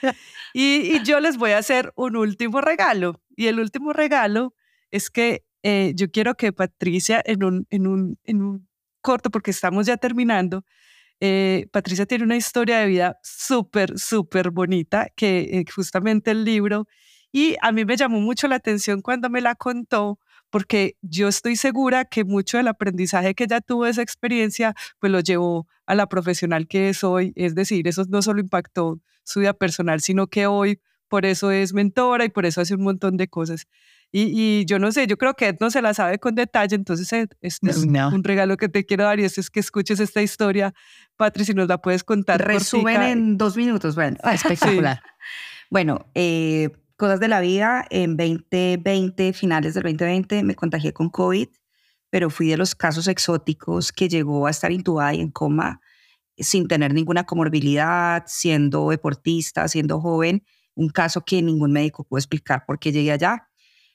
Y, 0.52 0.96
y, 0.96 1.02
yo 1.02 1.20
les 1.20 1.38
voy 1.38 1.52
a 1.52 1.58
hacer 1.58 1.92
un 1.96 2.16
último 2.16 2.60
regalo. 2.60 3.22
Y 3.36 3.46
el 3.46 3.58
último 3.58 3.92
regalo 3.94 4.54
es 4.90 5.08
que 5.08 5.44
eh, 5.62 5.92
yo 5.94 6.10
quiero 6.10 6.34
que 6.34 6.52
Patricia 6.52 7.22
en 7.24 7.44
un, 7.44 7.66
en 7.70 7.86
un, 7.86 8.18
en 8.24 8.42
un 8.42 8.68
corto, 9.00 9.30
porque 9.30 9.50
estamos 9.50 9.86
ya 9.86 9.96
terminando, 9.96 10.64
eh, 11.24 11.68
Patricia 11.70 12.04
tiene 12.04 12.24
una 12.24 12.34
historia 12.34 12.80
de 12.80 12.86
vida 12.86 13.20
súper, 13.22 13.96
súper 13.96 14.50
bonita, 14.50 15.08
que 15.14 15.60
eh, 15.60 15.64
justamente 15.72 16.32
el 16.32 16.44
libro, 16.44 16.88
y 17.30 17.54
a 17.62 17.70
mí 17.70 17.84
me 17.84 17.96
llamó 17.96 18.20
mucho 18.20 18.48
la 18.48 18.56
atención 18.56 19.02
cuando 19.02 19.30
me 19.30 19.40
la 19.40 19.54
contó, 19.54 20.18
porque 20.50 20.96
yo 21.00 21.28
estoy 21.28 21.54
segura 21.54 22.06
que 22.06 22.24
mucho 22.24 22.56
del 22.56 22.66
aprendizaje 22.66 23.36
que 23.36 23.44
ella 23.44 23.60
tuvo 23.60 23.86
esa 23.86 24.02
experiencia, 24.02 24.74
pues 24.98 25.12
lo 25.12 25.20
llevó 25.20 25.68
a 25.86 25.94
la 25.94 26.08
profesional 26.08 26.66
que 26.66 26.88
es 26.88 27.04
hoy, 27.04 27.32
es 27.36 27.54
decir, 27.54 27.86
eso 27.86 28.04
no 28.08 28.20
solo 28.20 28.40
impactó 28.40 29.00
su 29.22 29.38
vida 29.38 29.52
personal, 29.52 30.00
sino 30.00 30.26
que 30.26 30.48
hoy 30.48 30.80
por 31.06 31.24
eso 31.24 31.52
es 31.52 31.72
mentora 31.72 32.24
y 32.24 32.30
por 32.30 32.46
eso 32.46 32.62
hace 32.62 32.74
un 32.74 32.82
montón 32.82 33.16
de 33.16 33.28
cosas. 33.28 33.68
Y, 34.14 34.66
yo 34.66 34.78
no 34.78 34.92
sé, 34.92 35.06
yo 35.06 35.16
creo 35.16 35.32
que 35.32 35.48
Ed 35.48 35.56
no 35.58 35.70
se 35.70 35.80
la 35.80 35.94
sabe 35.94 36.18
con 36.18 36.34
detalle, 36.34 36.76
entonces 36.76 37.10
es 37.40 37.60
un 37.62 38.22
regalo 38.22 38.58
que 38.58 38.68
te 38.68 38.84
quiero 38.84 39.04
dar 39.04 39.18
y 39.18 39.24
es 39.24 39.48
que 39.48 39.60
escuches 39.60 40.00
esta 40.00 40.20
historia, 40.20 40.74
Patri, 41.16 41.46
si 41.46 41.54
nos 41.54 41.66
la 41.66 41.78
puedes 41.78 42.04
contar. 42.04 42.46
Resumen 42.46 43.00
en 43.00 43.38
dos 43.38 43.56
minutos, 43.56 43.94
bueno, 43.94 44.18
espectacular. 44.30 45.00
Bueno, 45.70 46.10
eh, 46.14 46.68
cosas 46.98 47.20
de 47.20 47.28
la 47.28 47.40
vida, 47.40 47.86
en 47.88 48.18
2020, 48.18 49.32
finales 49.32 49.72
del 49.72 49.84
2020, 49.84 50.42
me 50.42 50.54
contagié 50.56 50.92
con 50.92 51.08
COVID, 51.08 51.48
pero 52.10 52.28
fui 52.28 52.48
de 52.48 52.58
los 52.58 52.74
casos 52.74 53.08
exóticos 53.08 53.92
que 53.92 54.10
llegó 54.10 54.46
a 54.46 54.50
estar 54.50 54.72
intubada 54.72 55.14
y 55.14 55.22
en 55.22 55.30
coma 55.30 55.80
sin 56.36 56.68
tener 56.68 56.92
ninguna 56.92 57.24
comorbilidad, 57.24 58.24
siendo 58.26 58.90
deportista, 58.90 59.66
siendo 59.68 60.02
joven, 60.02 60.44
un 60.74 60.90
caso 60.90 61.24
que 61.24 61.40
ningún 61.40 61.72
médico 61.72 62.04
pudo 62.04 62.18
explicar 62.18 62.64
por 62.66 62.78
qué 62.78 62.92
llegué 62.92 63.12
allá 63.12 63.48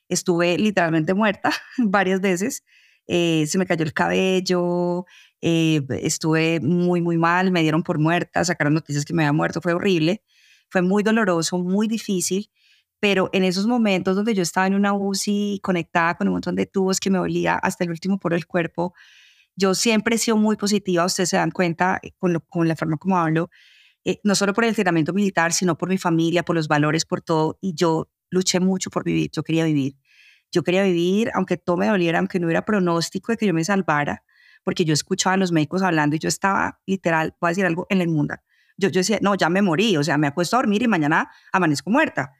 estuve 0.09 0.57
literalmente 0.57 1.13
muerta 1.13 1.51
varias 1.77 2.21
veces. 2.21 2.63
Eh, 3.07 3.45
se 3.47 3.57
me 3.57 3.65
cayó 3.65 3.83
el 3.83 3.93
cabello, 3.93 5.05
eh, 5.41 5.81
estuve 6.01 6.59
muy, 6.59 7.01
muy 7.01 7.17
mal, 7.17 7.51
me 7.51 7.61
dieron 7.61 7.83
por 7.83 7.99
muerta, 7.99 8.43
sacaron 8.43 8.73
noticias 8.73 9.05
que 9.05 9.13
me 9.13 9.23
había 9.23 9.33
muerto, 9.33 9.61
fue 9.61 9.73
horrible, 9.73 10.23
fue 10.69 10.81
muy 10.81 11.03
doloroso, 11.03 11.57
muy 11.57 11.87
difícil, 11.87 12.51
pero 12.99 13.29
en 13.31 13.45
esos 13.45 13.65
momentos 13.65 14.15
donde 14.15 14.33
yo 14.33 14.41
estaba 14.41 14.67
en 14.67 14.75
una 14.75 14.93
UCI 14.93 15.61
conectada 15.63 16.15
con 16.15 16.27
un 16.27 16.33
montón 16.33 16.55
de 16.55 16.65
tubos 16.65 16.99
que 16.99 17.09
me 17.09 17.17
dolía 17.17 17.55
hasta 17.55 17.85
el 17.85 17.91
último 17.91 18.19
poro 18.19 18.35
del 18.35 18.45
cuerpo, 18.45 18.93
yo 19.55 19.73
siempre 19.73 20.15
he 20.15 20.19
sido 20.19 20.35
muy 20.35 20.57
positiva, 20.57 21.05
ustedes 21.05 21.29
se 21.29 21.37
dan 21.37 21.51
cuenta 21.51 21.99
eh, 22.03 22.11
con, 22.17 22.43
con 22.49 22.67
la 22.67 22.75
forma 22.75 22.97
como 22.97 23.17
hablo, 23.17 23.49
no 24.23 24.35
solo 24.35 24.53
por 24.53 24.63
el 24.63 24.69
entrenamiento 24.69 25.13
militar, 25.13 25.51
sino 25.51 25.77
por 25.77 25.89
mi 25.89 25.97
familia, 25.97 26.43
por 26.43 26.55
los 26.55 26.69
valores, 26.69 27.05
por 27.05 27.21
todo, 27.21 27.57
y 27.59 27.73
yo 27.75 28.09
luché 28.29 28.59
mucho 28.59 28.89
por 28.89 29.03
vivir, 29.03 29.29
yo 29.31 29.43
quería 29.43 29.65
vivir. 29.65 29.95
Yo 30.51 30.63
quería 30.63 30.83
vivir, 30.83 31.29
aunque 31.33 31.57
todo 31.57 31.77
me 31.77 31.87
doliera, 31.87 32.19
aunque 32.19 32.39
no 32.39 32.47
hubiera 32.47 32.63
pronóstico 32.63 33.31
de 33.31 33.37
que 33.37 33.45
yo 33.45 33.53
me 33.53 33.63
salvara, 33.63 34.23
porque 34.63 34.85
yo 34.85 34.93
escuchaba 34.93 35.33
a 35.33 35.37
los 35.37 35.51
médicos 35.51 35.81
hablando 35.81 36.15
y 36.15 36.19
yo 36.19 36.29
estaba 36.29 36.79
literal, 36.85 37.35
voy 37.41 37.49
a 37.49 37.51
decir 37.51 37.65
algo, 37.65 37.85
en 37.89 38.01
el 38.01 38.07
mundo. 38.07 38.35
Yo, 38.77 38.89
yo 38.89 38.99
decía, 38.99 39.19
no, 39.21 39.35
ya 39.35 39.49
me 39.49 39.61
morí, 39.61 39.97
o 39.97 40.03
sea, 40.03 40.17
me 40.17 40.27
apuesto 40.27 40.55
a 40.55 40.59
dormir 40.59 40.83
y 40.83 40.87
mañana 40.87 41.29
amanezco 41.51 41.89
muerta. 41.89 42.33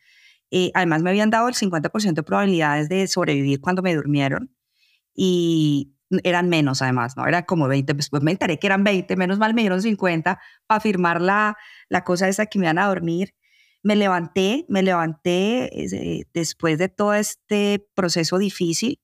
Eh, 0.52 0.72
además, 0.74 1.04
me 1.04 1.10
habían 1.10 1.30
dado 1.30 1.50
el 1.50 1.56
50% 1.56 2.14
de 2.14 2.24
probabilidades 2.24 2.90
de 2.90 3.08
sobrevivir 3.08 3.60
cuando 3.60 3.82
me 3.82 3.94
durmieron 3.94 4.52
y 5.14 5.94
eran 6.24 6.48
menos 6.48 6.82
además, 6.82 7.18
¿no? 7.18 7.28
Era 7.28 7.46
como 7.46 7.68
20, 7.68 7.94
después 7.94 8.24
me 8.24 8.32
enteré 8.32 8.60
que 8.60 8.68
eran 8.68 8.84
20, 8.84 9.16
menos 9.18 9.40
mal 9.40 9.54
me 9.54 9.62
dieron 9.62 9.82
50 9.82 10.40
para 10.66 10.80
firmar 10.80 11.22
la, 11.22 11.58
la 11.90 12.04
cosa 12.04 12.30
esa 12.30 12.46
que 12.46 12.60
me 12.60 12.66
iban 12.66 12.78
a 12.78 12.88
dormir 12.88 13.34
me 13.88 13.96
levanté, 13.96 14.66
me 14.68 14.84
levanté 14.84 15.70
eh, 15.74 16.26
después 16.34 16.78
de 16.78 16.90
todo 16.90 17.14
este 17.14 17.88
proceso 17.96 18.38
difícil. 18.38 19.00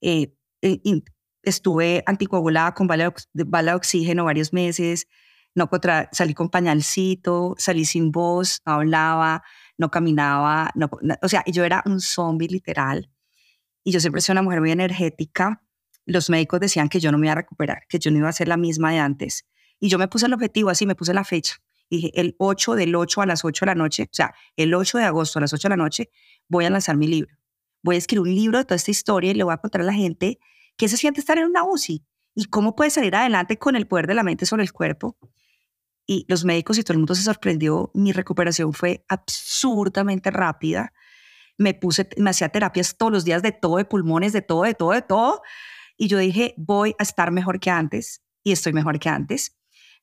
Eh, 0.00 0.34
eh, 0.62 0.80
estuve 1.44 2.02
anticoagulada 2.06 2.74
con 2.74 2.88
bala 2.88 3.14
de, 3.34 3.72
oxígeno 3.72 4.24
varios 4.24 4.52
meses, 4.52 5.06
no 5.54 5.70
contra, 5.70 6.08
salí 6.10 6.34
con 6.34 6.48
pañalcito, 6.48 7.54
salí 7.56 7.84
sin 7.84 8.10
voz, 8.10 8.62
no 8.66 8.72
hablaba, 8.72 9.44
no 9.78 9.92
caminaba, 9.92 10.72
no, 10.74 10.90
o 11.22 11.28
sea, 11.28 11.44
yo 11.46 11.62
era 11.62 11.84
un 11.86 12.00
zombie 12.00 12.48
literal. 12.48 13.08
Y 13.84 13.92
yo 13.92 14.00
siempre 14.00 14.22
soy 14.22 14.32
una 14.32 14.42
mujer 14.42 14.60
muy 14.60 14.72
energética. 14.72 15.62
Los 16.04 16.30
médicos 16.30 16.58
decían 16.58 16.88
que 16.88 16.98
yo 16.98 17.12
no 17.12 17.18
me 17.18 17.28
iba 17.28 17.32
a 17.32 17.36
recuperar, 17.36 17.82
que 17.88 18.00
yo 18.00 18.10
no 18.10 18.18
iba 18.18 18.28
a 18.28 18.32
ser 18.32 18.48
la 18.48 18.56
misma 18.56 18.90
de 18.90 18.98
antes. 18.98 19.46
Y 19.78 19.88
yo 19.88 20.00
me 20.00 20.08
puse 20.08 20.26
el 20.26 20.32
objetivo 20.34 20.70
así, 20.70 20.84
me 20.84 20.96
puse 20.96 21.14
la 21.14 21.22
fecha 21.22 21.62
dije, 21.90 22.10
el 22.14 22.34
8 22.38 22.74
del 22.74 22.94
8 22.94 23.22
a 23.22 23.26
las 23.26 23.44
8 23.44 23.64
de 23.64 23.66
la 23.66 23.74
noche, 23.74 24.04
o 24.04 24.14
sea, 24.14 24.34
el 24.56 24.74
8 24.74 24.98
de 24.98 25.04
agosto 25.04 25.38
a 25.38 25.42
las 25.42 25.52
8 25.52 25.68
de 25.68 25.70
la 25.70 25.76
noche, 25.76 26.10
voy 26.48 26.64
a 26.64 26.70
lanzar 26.70 26.96
mi 26.96 27.06
libro. 27.06 27.36
Voy 27.82 27.96
a 27.96 27.98
escribir 27.98 28.22
un 28.22 28.34
libro 28.34 28.58
de 28.58 28.64
toda 28.64 28.76
esta 28.76 28.90
historia 28.90 29.30
y 29.30 29.34
le 29.34 29.44
voy 29.44 29.54
a 29.54 29.58
contar 29.58 29.80
a 29.80 29.84
la 29.84 29.92
gente 29.92 30.38
qué 30.76 30.88
se 30.88 30.96
siente 30.96 31.20
estar 31.20 31.38
en 31.38 31.44
una 31.44 31.64
UCI 31.64 32.04
y 32.34 32.44
cómo 32.46 32.74
puede 32.74 32.90
salir 32.90 33.14
adelante 33.14 33.58
con 33.58 33.76
el 33.76 33.86
poder 33.86 34.06
de 34.06 34.14
la 34.14 34.22
mente 34.22 34.46
sobre 34.46 34.62
el 34.62 34.72
cuerpo. 34.72 35.16
Y 36.06 36.24
los 36.28 36.44
médicos 36.44 36.78
y 36.78 36.82
todo 36.82 36.92
el 36.92 36.98
mundo 36.98 37.14
se 37.14 37.22
sorprendió. 37.22 37.90
Mi 37.94 38.12
recuperación 38.12 38.72
fue 38.72 39.04
absurdamente 39.08 40.30
rápida. 40.30 40.92
Me 41.58 41.74
puse, 41.74 42.08
me 42.16 42.30
hacía 42.30 42.48
terapias 42.48 42.96
todos 42.96 43.10
los 43.10 43.24
días 43.24 43.42
de 43.42 43.52
todo, 43.52 43.78
de 43.78 43.84
pulmones, 43.84 44.32
de 44.32 44.42
todo, 44.42 44.62
de 44.62 44.74
todo, 44.74 44.92
de 44.92 45.02
todo. 45.02 45.42
Y 45.96 46.08
yo 46.08 46.18
dije, 46.18 46.54
voy 46.56 46.94
a 46.98 47.02
estar 47.02 47.32
mejor 47.32 47.58
que 47.58 47.70
antes 47.70 48.22
y 48.44 48.52
estoy 48.52 48.72
mejor 48.72 48.98
que 48.98 49.08
antes 49.08 49.55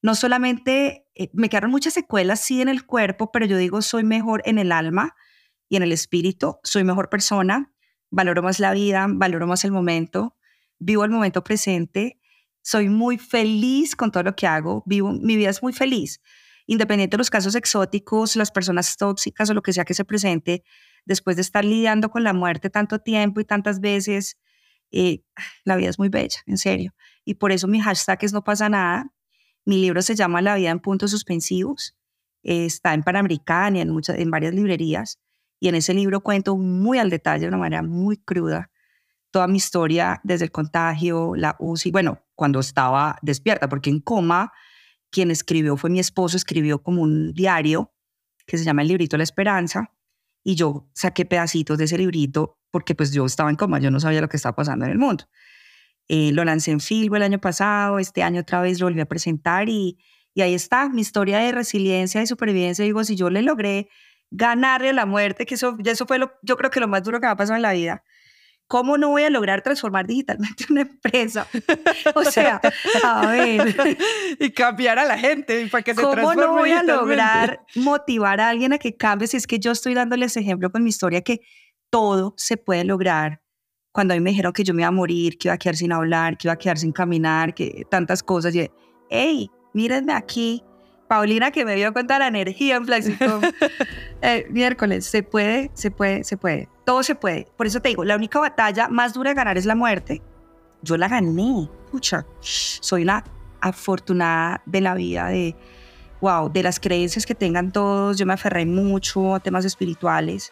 no 0.03 0.15
solamente 0.15 1.07
eh, 1.15 1.29
me 1.33 1.49
quedaron 1.49 1.71
muchas 1.71 1.93
secuelas, 1.93 2.41
sí, 2.41 2.61
en 2.61 2.67
el 2.67 2.85
cuerpo, 2.85 3.31
pero 3.31 3.45
yo 3.45 3.57
digo, 3.57 3.81
soy 3.81 4.03
mejor 4.03 4.43
en 4.45 4.59
el 4.59 4.71
alma 4.73 5.15
y 5.69 5.77
en 5.77 5.83
el 5.83 5.93
espíritu, 5.93 6.57
soy 6.61 6.83
mejor 6.83 7.09
persona, 7.09 7.71
valoro 8.11 8.43
más 8.43 8.59
la 8.59 8.73
vida, 8.73 9.07
valoro 9.09 9.47
más 9.47 9.63
el 9.63 9.71
momento, 9.71 10.35
vivo 10.77 11.05
el 11.05 11.09
momento 11.09 11.41
presente, 11.43 12.19
soy 12.61 12.89
muy 12.89 13.17
feliz 13.17 13.95
con 13.95 14.11
todo 14.11 14.23
lo 14.23 14.35
que 14.35 14.45
hago, 14.45 14.83
vivo, 14.85 15.13
mi 15.13 15.37
vida 15.37 15.49
es 15.49 15.63
muy 15.63 15.71
feliz, 15.71 16.21
independiente 16.67 17.15
de 17.15 17.19
los 17.19 17.29
casos 17.29 17.55
exóticos, 17.55 18.35
las 18.35 18.51
personas 18.51 18.97
tóxicas 18.97 19.49
o 19.49 19.53
lo 19.53 19.61
que 19.61 19.71
sea 19.71 19.85
que 19.85 19.93
se 19.93 20.03
presente, 20.03 20.65
después 21.05 21.37
de 21.37 21.43
estar 21.43 21.63
lidiando 21.63 22.09
con 22.09 22.25
la 22.25 22.33
muerte 22.33 22.69
tanto 22.69 22.99
tiempo 22.99 23.39
y 23.39 23.45
tantas 23.45 23.79
veces, 23.79 24.37
eh, 24.91 25.23
la 25.63 25.77
vida 25.77 25.89
es 25.89 25.97
muy 25.97 26.09
bella, 26.09 26.41
en 26.45 26.57
serio. 26.57 26.93
Y 27.23 27.35
por 27.35 27.53
eso 27.53 27.69
mi 27.69 27.79
hashtag 27.79 28.19
es 28.21 28.33
no 28.33 28.43
pasa 28.43 28.67
nada, 28.67 29.13
mi 29.65 29.77
libro 29.81 30.01
se 30.01 30.15
llama 30.15 30.41
La 30.41 30.55
vida 30.55 30.69
en 30.69 30.79
puntos 30.79 31.11
suspensivos. 31.11 31.95
Está 32.43 32.93
en 32.93 33.03
Panamericana 33.03 33.77
y 33.77 33.81
en, 33.81 33.89
muchas, 33.89 34.17
en 34.19 34.29
varias 34.29 34.53
librerías. 34.53 35.19
Y 35.59 35.69
en 35.69 35.75
ese 35.75 35.93
libro 35.93 36.21
cuento 36.21 36.57
muy 36.57 36.97
al 36.97 37.09
detalle, 37.09 37.43
de 37.43 37.47
una 37.47 37.57
manera 37.57 37.83
muy 37.83 38.17
cruda, 38.17 38.69
toda 39.31 39.47
mi 39.47 39.57
historia 39.57 40.19
desde 40.23 40.45
el 40.45 40.51
contagio, 40.51 41.35
la 41.35 41.55
UCI, 41.57 41.91
bueno, 41.91 42.19
cuando 42.35 42.59
estaba 42.59 43.17
despierta, 43.21 43.69
porque 43.69 43.89
en 43.89 43.99
coma, 43.99 44.51
quien 45.09 45.31
escribió 45.31 45.77
fue 45.77 45.89
mi 45.89 45.99
esposo, 45.99 46.37
escribió 46.37 46.83
como 46.83 47.01
un 47.01 47.33
diario 47.33 47.93
que 48.45 48.57
se 48.57 48.63
llama 48.63 48.81
El 48.81 48.89
librito 48.89 49.17
La 49.17 49.23
Esperanza, 49.23 49.93
y 50.43 50.55
yo 50.55 50.89
saqué 50.93 51.25
pedacitos 51.25 51.77
de 51.77 51.85
ese 51.85 51.97
librito 51.97 52.59
porque 52.69 52.95
pues 52.95 53.11
yo 53.11 53.25
estaba 53.25 53.49
en 53.49 53.55
coma, 53.55 53.79
yo 53.79 53.89
no 53.91 53.99
sabía 53.99 54.21
lo 54.21 54.27
que 54.27 54.37
estaba 54.37 54.55
pasando 54.55 54.85
en 54.85 54.91
el 54.91 54.97
mundo. 54.97 55.25
Eh, 56.07 56.31
lo 56.33 56.43
lancé 56.43 56.71
en 56.71 56.79
Filbo 56.79 57.15
el 57.15 57.23
año 57.23 57.39
pasado, 57.39 57.99
este 57.99 58.23
año 58.23 58.41
otra 58.41 58.61
vez 58.61 58.79
lo 58.79 58.87
volví 58.87 58.99
a 58.99 59.05
presentar 59.05 59.69
y, 59.69 59.97
y 60.33 60.41
ahí 60.41 60.53
está 60.53 60.89
mi 60.89 61.01
historia 61.01 61.39
de 61.39 61.51
resiliencia 61.51 62.21
y 62.21 62.27
supervivencia. 62.27 62.83
Digo, 62.83 63.03
si 63.03 63.15
yo 63.15 63.29
le 63.29 63.41
logré 63.41 63.89
ganarle 64.31 64.89
a 64.89 64.93
la 64.93 65.05
muerte, 65.05 65.45
que 65.45 65.55
eso, 65.55 65.77
eso 65.83 66.05
fue 66.05 66.17
lo, 66.17 66.33
yo 66.41 66.57
creo 66.57 66.71
que 66.71 66.79
lo 66.79 66.87
más 66.87 67.03
duro 67.03 67.19
que 67.19 67.27
me 67.27 67.31
ha 67.31 67.35
pasado 67.35 67.55
en 67.55 67.61
la 67.61 67.73
vida, 67.73 68.03
¿cómo 68.67 68.97
no 68.97 69.09
voy 69.09 69.23
a 69.23 69.29
lograr 69.29 69.61
transformar 69.61 70.07
digitalmente 70.07 70.65
una 70.69 70.81
empresa? 70.81 71.47
O 72.15 72.23
sea, 72.23 72.59
a 73.03 73.27
ver. 73.27 73.97
y 74.39 74.51
cambiar 74.51 74.97
a 74.97 75.05
la 75.05 75.17
gente 75.17 75.67
para 75.67 75.83
que 75.83 75.93
se 75.93 76.01
¿Cómo 76.01 76.33
no 76.33 76.53
voy 76.53 76.71
a 76.71 76.83
lograr 76.83 77.61
motivar 77.75 78.41
a 78.41 78.49
alguien 78.49 78.73
a 78.73 78.79
que 78.79 78.97
cambie 78.97 79.27
si 79.27 79.37
es 79.37 79.47
que 79.47 79.59
yo 79.59 79.71
estoy 79.71 79.93
dándoles 79.93 80.35
ejemplo 80.35 80.71
con 80.71 80.83
mi 80.83 80.89
historia 80.89 81.21
que 81.21 81.41
todo 81.91 82.33
se 82.37 82.57
puede 82.57 82.83
lograr 82.83 83.42
cuando 83.93 84.13
a 84.13 84.17
mí 84.17 84.21
me 84.21 84.31
dijeron 84.31 84.51
que 84.51 84.63
yo 84.63 84.73
me 84.73 84.81
iba 84.81 84.89
a 84.89 84.91
morir, 84.91 85.37
que 85.37 85.47
iba 85.47 85.53
a 85.53 85.57
quedar 85.57 85.75
sin 85.75 85.93
hablar, 85.93 86.35
que 86.35 86.47
iba 86.47 86.53
a 86.53 86.57
quedar 86.57 86.77
sin 86.77 86.91
caminar, 86.91 87.53
que 87.53 87.85
tantas 87.89 88.23
cosas, 88.23 88.53
y 88.55 88.69
hey, 89.09 89.49
mírenme 89.71 90.13
aquí, 90.13 90.63
Paulina 91.07 91.51
que 91.51 91.63
me 91.63 91.75
dio 91.75 91.93
cuenta 91.93 92.15
de 92.15 92.21
la 92.21 92.27
energía 92.27 92.75
en 92.75 92.85
Flexicom. 92.85 93.41
eh, 94.21 94.47
miércoles, 94.49 95.05
se 95.05 95.21
puede, 95.21 95.69
se 95.75 95.91
puede, 95.91 96.23
se 96.23 96.37
puede, 96.37 96.67
todo 96.85 97.03
se 97.03 97.13
puede. 97.13 97.47
Por 97.55 97.67
eso 97.67 97.81
te 97.81 97.89
digo, 97.89 98.03
la 98.03 98.15
única 98.15 98.39
batalla 98.39 98.87
más 98.87 99.13
dura 99.13 99.29
de 99.29 99.35
ganar 99.35 99.59
es 99.59 99.65
la 99.65 99.75
muerte. 99.75 100.23
Yo 100.81 100.97
la 100.97 101.07
gané, 101.07 101.69
pucha, 101.91 102.25
soy 102.39 103.03
una 103.03 103.23
afortunada 103.61 104.63
de 104.65 104.81
la 104.81 104.95
vida 104.95 105.27
de 105.27 105.55
wow, 106.19 106.49
de 106.51 106.63
las 106.63 106.79
creencias 106.79 107.25
que 107.25 107.35
tengan 107.35 107.71
todos, 107.71 108.17
yo 108.17 108.25
me 108.25 108.33
aferré 108.33 108.65
mucho 108.65 109.35
a 109.35 109.39
temas 109.39 109.65
espirituales 109.65 110.51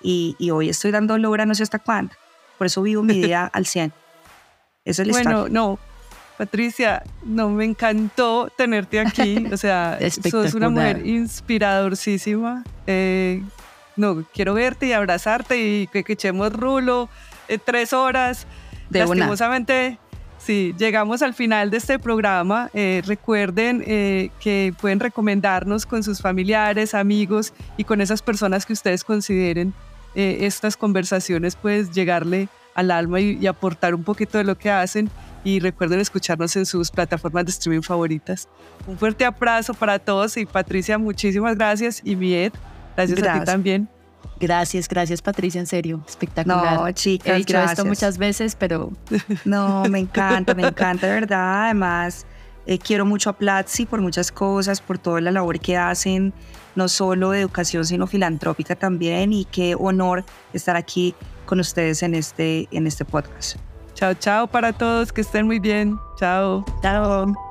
y, 0.00 0.36
y 0.38 0.50
hoy 0.50 0.68
estoy 0.68 0.92
dando 0.92 1.18
logro 1.18 1.44
no 1.44 1.54
sé 1.54 1.64
hasta 1.64 1.78
cuándo. 1.80 2.14
Por 2.60 2.66
eso 2.66 2.82
vivo 2.82 3.02
mi 3.02 3.14
vida 3.14 3.46
al 3.50 3.64
100. 3.64 3.90
Eso 4.84 5.00
es 5.00 5.08
el 5.08 5.12
Bueno, 5.12 5.48
no, 5.48 5.78
Patricia, 6.36 7.02
no 7.24 7.48
me 7.48 7.64
encantó 7.64 8.52
tenerte 8.54 9.00
aquí. 9.00 9.46
O 9.50 9.56
sea, 9.56 9.98
sos 10.30 10.52
una 10.52 10.68
mujer 10.68 11.06
inspiradorísima. 11.06 12.62
Eh, 12.86 13.42
no, 13.96 14.26
quiero 14.34 14.52
verte 14.52 14.88
y 14.88 14.92
abrazarte 14.92 15.56
y 15.56 15.86
que, 15.86 16.04
echemos 16.06 16.52
rulo 16.52 17.08
eh, 17.48 17.56
tres 17.56 17.94
horas. 17.94 18.46
De 18.90 18.98
Lastimosamente, 18.98 19.98
sí, 20.36 20.74
llegamos 20.76 21.22
al 21.22 21.32
final 21.32 21.70
de 21.70 21.78
este 21.78 21.98
programa. 21.98 22.68
Eh, 22.74 23.00
recuerden 23.06 23.80
que 24.38 24.74
pueden 24.78 25.00
recomendarnos 25.00 25.86
con 25.86 26.02
sus 26.02 26.20
familiares, 26.20 26.92
amigos 26.92 27.54
y 27.78 27.84
con 27.84 28.02
esas 28.02 28.20
personas 28.20 28.66
que 28.66 28.74
ustedes 28.74 29.02
consideren 29.02 29.72
estas 30.14 30.76
conversaciones, 30.76 31.56
pues 31.56 31.90
llegarle 31.90 32.48
al 32.74 32.90
alma 32.90 33.20
y 33.20 33.46
aportar 33.46 33.94
un 33.94 34.04
poquito 34.04 34.38
de 34.38 34.44
lo 34.44 34.56
que 34.56 34.70
hacen 34.70 35.10
y 35.44 35.60
recuerden 35.60 36.00
escucharnos 36.00 36.54
en 36.56 36.66
sus 36.66 36.90
plataformas 36.90 37.44
de 37.44 37.50
streaming 37.50 37.82
favoritas. 37.82 38.48
Un 38.86 38.98
fuerte 38.98 39.24
abrazo 39.24 39.74
para 39.74 39.98
todos 39.98 40.36
y 40.36 40.46
Patricia, 40.46 40.98
muchísimas 40.98 41.56
gracias 41.56 42.00
y 42.04 42.16
Miet, 42.16 42.54
gracias, 42.96 43.22
a 43.22 43.38
ti 43.38 43.44
también. 43.44 43.88
Gracias, 44.38 44.88
gracias 44.88 45.20
Patricia, 45.22 45.60
en 45.60 45.66
serio, 45.66 46.02
espectacular. 46.08 46.80
No, 46.80 46.90
chicas, 46.92 47.34
He 47.34 47.36
dicho 47.36 47.58
esto 47.58 47.84
muchas 47.84 48.18
veces, 48.18 48.56
pero... 48.56 48.90
No, 49.44 49.84
me 49.90 49.98
encanta, 49.98 50.54
me 50.54 50.66
encanta, 50.66 51.06
de 51.06 51.12
verdad. 51.12 51.64
Además, 51.64 52.26
eh, 52.66 52.78
quiero 52.78 53.04
mucho 53.04 53.30
a 53.30 53.32
Platzi 53.34 53.86
por 53.86 54.00
muchas 54.00 54.32
cosas, 54.32 54.80
por 54.80 54.98
toda 54.98 55.20
la 55.20 55.30
labor 55.30 55.58
que 55.60 55.76
hacen, 55.76 56.32
no 56.74 56.88
solo 56.88 57.30
de 57.30 57.40
educación, 57.40 57.84
sino 57.84 58.06
filantrópica 58.06 58.76
también. 58.76 59.32
Y 59.32 59.44
qué 59.46 59.74
honor 59.78 60.24
estar 60.52 60.76
aquí 60.76 61.14
con 61.46 61.60
ustedes 61.60 62.02
en 62.02 62.14
este, 62.14 62.68
en 62.70 62.86
este 62.86 63.04
podcast. 63.04 63.56
Chao, 63.94 64.14
chao 64.14 64.46
para 64.46 64.72
todos, 64.72 65.12
que 65.12 65.20
estén 65.20 65.46
muy 65.46 65.58
bien. 65.58 65.98
Chao. 66.18 66.64
Chao. 66.82 67.49